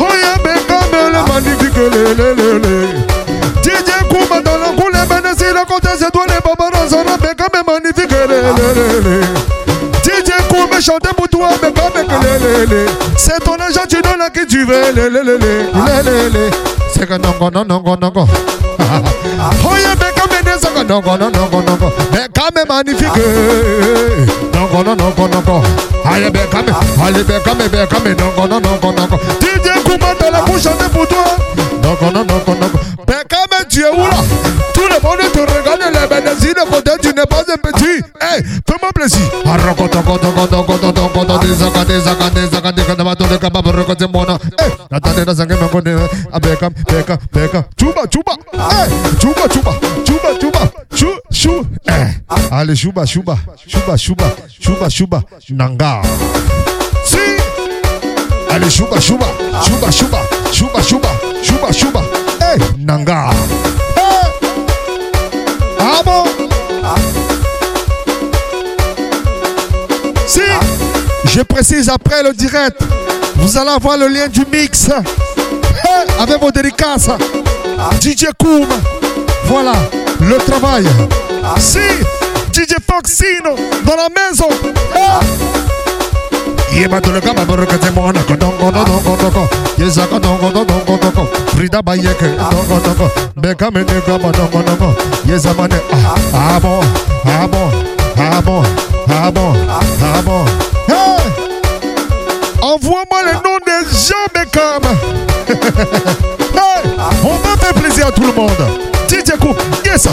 [0.00, 2.88] Oya beka bele magnifique le le le le.
[3.62, 7.16] DJ Kuma dans la couleur ben si la côté c'est toi les babas dans un
[7.18, 9.67] beka bele magnifique le le le le.
[13.16, 14.80] C'est ton argent, tu donnes à qui tu veux.
[16.94, 18.26] C'est que non, non, non, non, non, non.
[18.80, 21.00] Oh, yeah, mais quand c'est que non,
[22.68, 23.08] magnifique.
[24.54, 25.62] Non, non, non, non, non.
[26.04, 26.74] Allez, ben, quand même,
[27.04, 27.24] allez,
[30.30, 30.58] la pour
[30.92, 31.24] pour toi.
[31.82, 32.70] Non, non, non, non,
[33.68, 34.16] tu es où là
[34.74, 35.28] Tout le les
[37.00, 38.02] tu pas petit.
[38.28, 39.26] Hey fais-moi plaisir.
[39.44, 43.94] Arroko toko toko toko toko toko toko desaka desaka desaka desaka dama tole kaba baroko
[43.94, 48.88] temona hey natane na zange mangone abekam beka beka chuba chuba hey
[49.20, 49.72] chuba chuba
[50.04, 52.14] chuba chuba chu chu eh.
[52.50, 56.02] Allez chuba chuba chuba chuba chuba chuba nanga.
[57.04, 57.18] Si.
[58.50, 59.26] Allez chuba chuba
[59.64, 60.20] chuba chuba
[60.52, 61.10] chuba chuba
[61.42, 62.02] chuba chuba
[62.40, 63.30] hey nanga
[71.38, 72.82] Je précise après le direct,
[73.36, 74.90] vous allez avoir le lien du mix.
[76.18, 77.10] Avec vos dédicaces.
[78.00, 78.66] DJ Koum,
[79.44, 79.74] voilà
[80.20, 80.84] le travail.
[81.60, 81.78] Si
[82.52, 84.48] DJ Foxino dans la maison.
[102.60, 104.82] Envoie-moi le nom des gens Beckham
[106.54, 106.90] Hey
[107.24, 108.50] On va faire plaisir à tout le monde
[109.08, 109.54] DJ Kou
[109.84, 110.08] Yes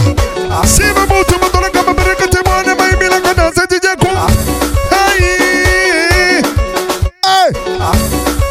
[0.65, 4.07] Si maman tu me donnes kaba boroka te mona Maïmi la kana c'est DJ Kou
[4.91, 6.41] Hey
[7.25, 7.51] Hey!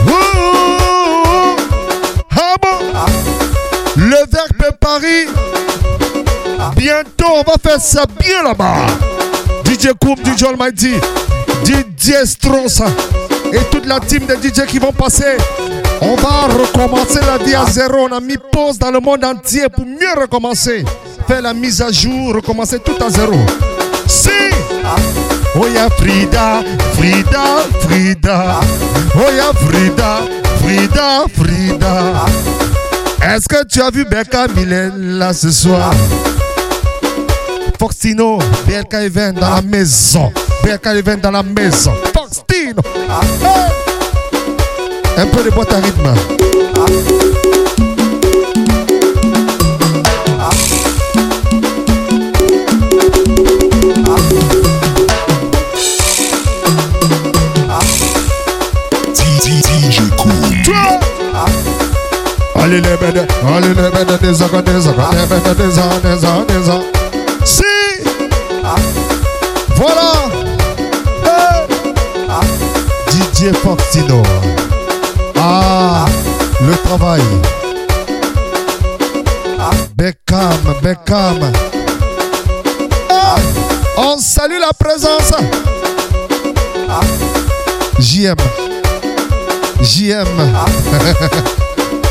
[0.07, 1.57] Ouh!
[2.37, 2.79] Ah bon?
[3.97, 5.29] Le Verbe Paris.
[6.77, 8.87] Bientôt, on va faire ça bien là-bas.
[9.65, 10.95] DJ Koum, DJ Almighty,
[11.65, 12.83] DJ Strauss
[13.55, 15.37] et toute la team de DJ qui vont passer.
[16.01, 18.09] On va recommencer la vie à zéro.
[18.11, 20.85] On a mis pause dans le monde entier pour mieux recommencer.
[21.27, 23.37] Faire la mise à jour, recommencer tout à zéro.
[24.07, 24.29] Si!
[25.57, 27.45] Oh ya Frida, Frida,
[27.81, 28.61] Frida.
[29.15, 30.21] Oh ya Frida,
[30.61, 32.27] Frida, Frida.
[33.23, 35.93] Est-ce que tu as vu Becca Mylène là ce soir?
[37.79, 40.33] Foxtino, BLK Event dans la maison.
[40.63, 41.93] BLK Event dans la maison.
[42.35, 42.83] Foxtino.
[43.43, 43.71] Hey!
[45.17, 46.13] Un peu de boîte à rythme.
[62.57, 62.97] Allez, les
[64.33, 65.47] zaga, les bêtes.
[67.45, 67.63] Si.
[69.77, 70.44] Voilà.
[73.35, 74.23] Didier Fortino.
[75.37, 76.05] Ah,
[76.61, 77.21] le travail.
[79.97, 81.53] Beckham, Beckham.
[83.11, 83.35] Ah,
[83.97, 85.33] on salue la présence.
[87.99, 88.37] JM.
[89.81, 90.27] JM.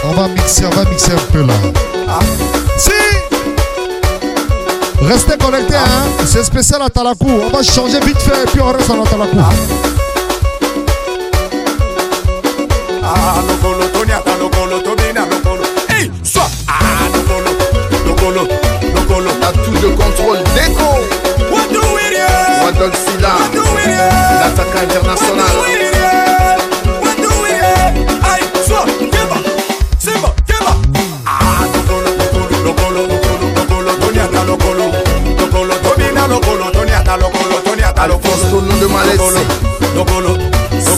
[0.04, 1.54] on va mixer, on va mixer un peu là.
[2.78, 2.92] Si.
[5.02, 6.26] Restez connectés, hein.
[6.26, 7.30] C'est spécial à Talakou.
[7.30, 10.03] On va changer vite fait et puis on reste à Talakou.
[13.14, 15.64] Anokolo, Tony Anokolo, Tony Anokolo.
[15.90, 16.50] Hey, soit
[19.84, 20.88] de contrôle déco.
[21.52, 22.26] What do we do?
[22.64, 22.76] What?
[22.80, 24.00] What do we do?
[24.24, 26.14] What do we do?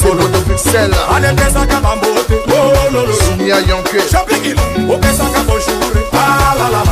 [0.02, 2.34] Kokolo Bruxelles anetesaka bambote.
[2.34, 4.02] Oh, oh, oh, Bololo Soumia Yonke.
[4.12, 4.62] Chaplikilo
[4.94, 5.76] opesaka bonjour
[6.12, 6.84] alalala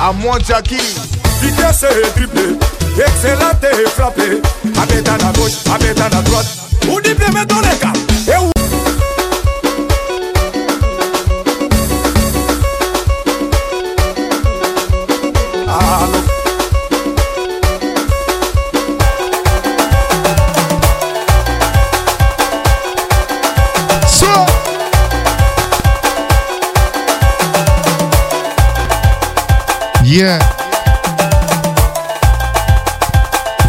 [0.00, 0.96] ah, Amon Jackie.
[1.40, 2.56] Vitesse triplée.
[2.98, 4.42] Excellente et frappée.
[4.80, 6.46] Abeta na gauche abeta na droite.
[6.90, 7.92] Ou diplé mettons les cas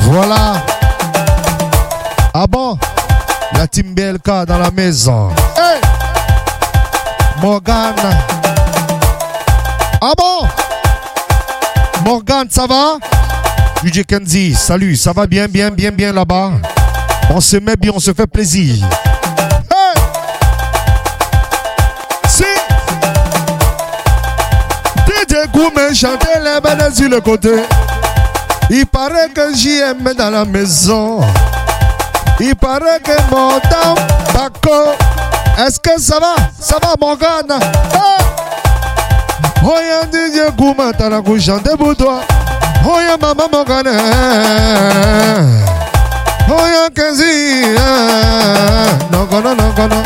[0.02, 0.62] Voilà.
[2.34, 2.78] Ah bon?
[3.56, 5.30] La team BLK dans la maison.
[5.56, 5.80] Hey
[7.42, 7.96] Morgan.
[10.02, 10.48] Ah bon?
[12.04, 12.98] Morgan, ça va?
[13.86, 16.52] DJ salut, ça va bien, bien, bien, bien là-bas
[17.30, 18.76] On se met bien, on se fait plaisir.
[25.44, 27.52] DJ Goumen chantait les bananes sur le côté.
[28.70, 31.22] Il paraît que j'y aime dans la maison.
[32.40, 33.96] Il paraît que mon dame
[34.34, 34.92] Paco.
[35.58, 36.36] Est-ce que ça va?
[36.60, 37.60] Ça va, Morgane?
[37.94, 38.26] Hey!
[39.64, 42.22] Oya DJ Goumen, t'as la couche chanter pour toi.
[42.86, 43.88] Oya maman Morgane.
[46.50, 47.76] Oya Kenzie.
[49.12, 50.04] Non, non, non, non.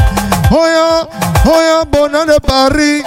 [0.57, 1.07] Oya,
[1.45, 3.03] Oya Bona de Paris.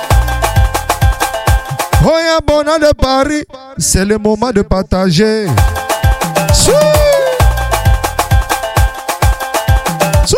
[2.96, 3.44] Paris.
[3.78, 5.46] C'est le moment de partager.
[6.52, 6.72] Sou.
[10.24, 10.36] Sou.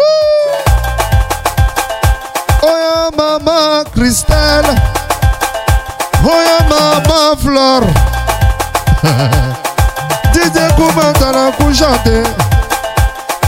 [2.62, 4.74] Oya Maman Christelle.
[6.24, 7.86] Oya Maman Flore.
[10.32, 12.22] DJ Kouma tala kushante.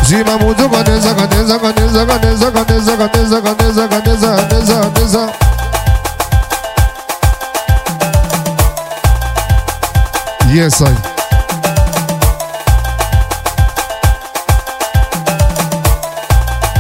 [0.04, 0.36] Zima
[0.68, 1.14] kaneza
[1.58, 5.28] kaneza kaneza kaneza kaneza kaneza kaneza kaneza kaneza.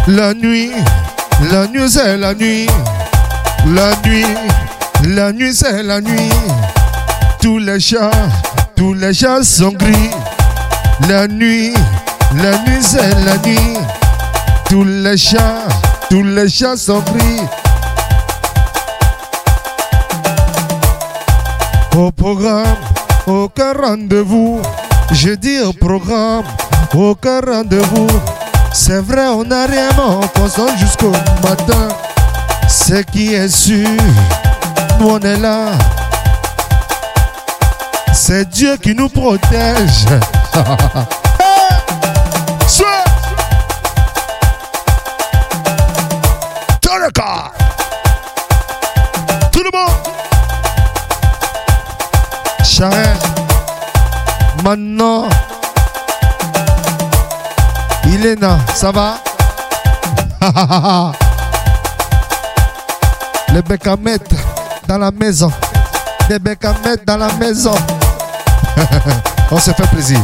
[0.06, 0.70] La nuit,
[1.50, 2.68] la nuit c'est la nuit.
[3.74, 4.24] La nuit,
[5.08, 6.30] la nuit c'est la nuit.
[7.42, 8.12] Tous les chats,
[8.76, 10.10] tous les chats sont gris.
[11.08, 11.74] La nuit,
[12.36, 13.76] la nuit c'est la nuit.
[14.70, 15.66] Tous les chats,
[16.10, 17.40] tous les chats sont gris.
[21.96, 22.76] Au programme,
[23.26, 24.60] aucun rendez-vous.
[25.12, 26.44] Je dis au programme,
[26.94, 28.08] aucun rendez-vous.
[28.72, 31.88] C'est vrai, on n'a rien, mais on jusqu'au matin.
[32.68, 33.88] Ce qui est sûr,
[35.00, 35.72] nous on est là.
[38.12, 40.06] C'est Dieu qui nous protège.
[52.74, 53.14] Charret.
[54.64, 55.28] Maintenant.
[58.04, 59.14] Ilena, ça va?
[63.52, 64.34] Les bécamettes
[64.88, 65.52] dans la maison.
[66.28, 67.76] Les bécamettes dans la maison.
[69.52, 70.18] on se fait plaisir.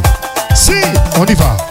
[0.52, 0.72] Si,
[1.20, 1.69] on y va.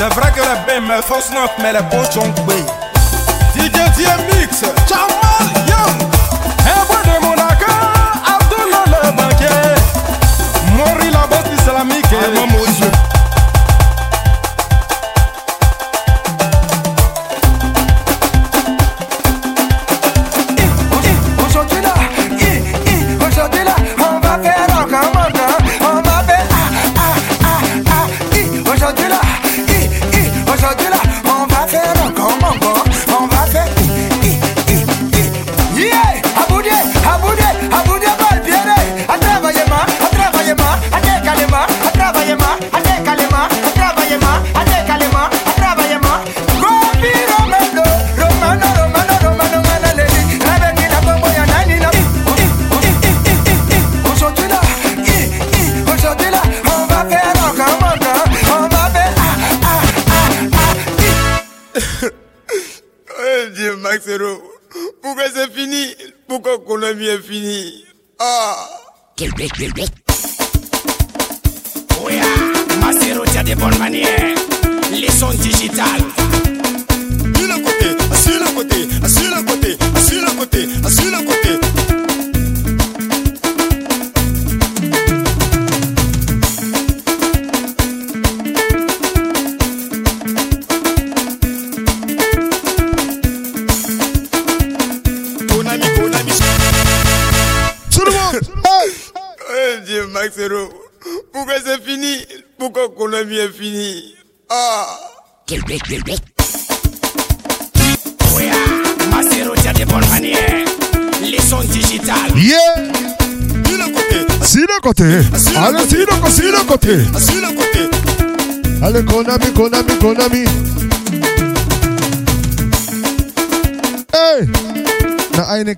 [0.00, 2.64] C'est vrai que les BM force neuf, mais les poches sont coupées.
[3.54, 6.00] DJ DMX, Jamal Young,
[6.64, 7.70] Hébreu de Monaco,
[8.24, 9.74] Abdullah le banquier,
[10.74, 12.06] Mori la bête islamique,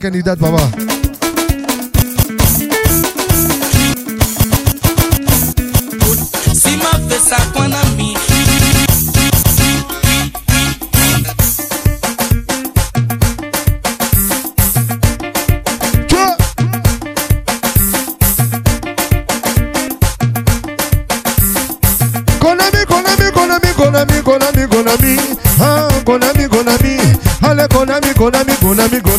[0.03, 0.82] candidato, papá.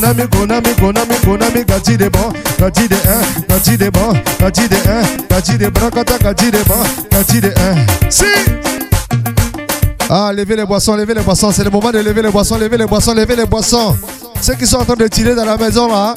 [0.03, 4.75] Konami, Konami, Konami, Konami, Gati de bon, gati de un, gati de bon, gati de
[4.75, 8.25] un, gati de bracata, gati de bon, gati de un Si
[10.09, 12.77] Ah, levez les boissons, levez les boissons, c'est le moment de lever les boissons, lever
[12.77, 13.95] les boissons, lever les boissons
[14.41, 16.13] Ceux qui sont en train de tirer dans la maison là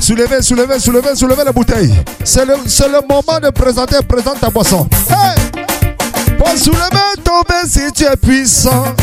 [0.00, 1.94] Soulevez, soulevez, soulevez, soulevez les bouteilles.
[2.22, 4.86] C'est le, c'est le moment de présenter, présente ta boisson.
[5.10, 6.36] Hey!
[6.38, 8.94] Pour soulever ton verre si tu es puissant.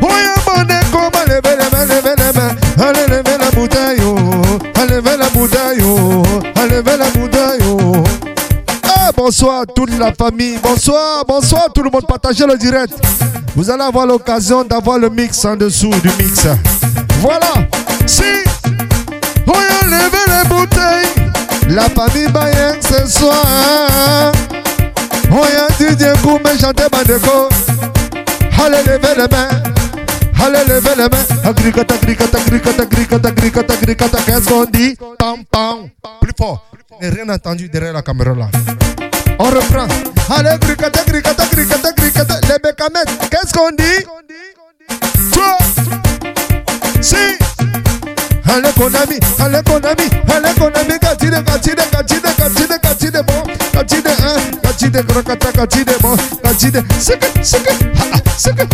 [0.00, 2.54] Voyons mon comment lever les mains, lever les mains.
[2.78, 3.07] Allez,
[6.98, 7.92] la bouteille, oh.
[8.84, 10.58] Eh, bonsoir toute la famille.
[10.62, 12.06] Bonsoir, bonsoir tout le monde.
[12.06, 12.94] Partagez le direct.
[13.54, 16.46] Vous allez avoir l'occasion d'avoir le mix en dessous du mix.
[17.20, 17.52] Voilà.
[18.06, 18.22] Si.
[19.46, 21.28] Voyons lever les bouteilles.
[21.68, 24.32] La famille Bayern ce soir.
[25.30, 27.48] Voyons Didier Koumé chanter Bandeko.
[28.64, 29.77] Allez lever les mains.
[30.40, 31.48] Allez lever les mains.
[31.48, 34.18] Agricata, agricata, agricata, agricata, agricata, agricata.
[34.24, 34.96] Qu'est-ce qu'on dit?
[35.18, 35.88] Pam, pam.
[36.20, 36.64] Plus fort.
[37.00, 38.48] N'ai rien entendu derrière la caméra là.
[39.38, 39.86] On reprend.
[40.30, 42.40] Allez, agricata, agricata, agricata, agricata.
[42.48, 43.30] Les bécamettes.
[43.30, 44.04] Qu'est-ce qu'on dit?
[45.32, 45.58] Toi.
[47.00, 47.47] Si.
[48.48, 55.02] Ale Konami, Ale Konami, Ale Konami, Katide, Katide, Katide, Katide, Katide, bom, Katide, ah, Katide,
[55.02, 57.72] Crocata, Katide, bom, Katide, Seca, Seca,
[58.36, 58.66] Seca,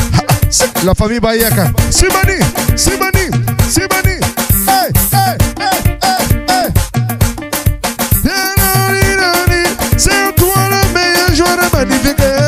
[0.50, 2.38] Seca, La Família Baieca, Simani,
[2.76, 3.30] Simani,
[3.68, 4.16] Simani,
[4.68, 6.68] ei, ei, ei, ei, ei.
[8.22, 9.62] Tenori, nani,
[9.96, 12.43] seu tuana, meia, jora, magnifica,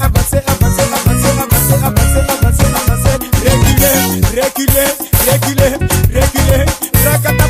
[0.00, 3.18] avancer, avancer, avancer, avancer, avancer, avancer, avancer.
[3.44, 3.98] Reculer,
[4.32, 4.90] reculer,
[5.26, 5.78] reculer,
[6.10, 6.66] reculer.
[7.04, 7.46] Rakata,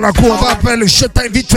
[0.00, 1.56] la cour, rappelle, je t'invite.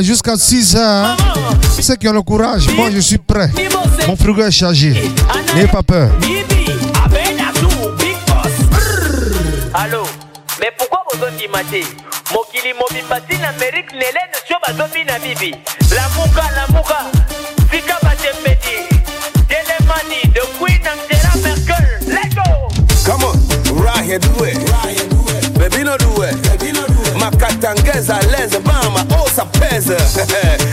[0.00, 1.06] jusqu'à 6 heures.
[1.06, 1.16] Hein.
[1.80, 3.50] Ceux qui ont le courage, moi je suis prêt.
[4.06, 4.94] Mon frigo est chargé.
[5.54, 6.10] N'ayez pas peur.
[9.74, 10.04] Allô,
[10.60, 11.84] mais pourquoi vous avez maté
[12.32, 15.54] mokili mobimba ntina amerike lelene sio bazobina bibi
[15.94, 16.98] lamuka lamuka
[17.70, 18.76] fika batembedi
[19.48, 21.86] delemani the queen angela merkel.
[22.06, 22.68] Leto
[23.04, 23.82] come on.
[23.82, 24.52] Rahe due.
[25.58, 26.28] Baby no due.
[27.18, 28.58] Makatangeza leze
[29.98, 30.58] Spencer.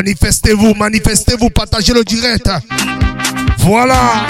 [0.00, 2.48] Manifestez-vous, manifestez-vous, partagez le direct.
[3.58, 4.26] Voilà.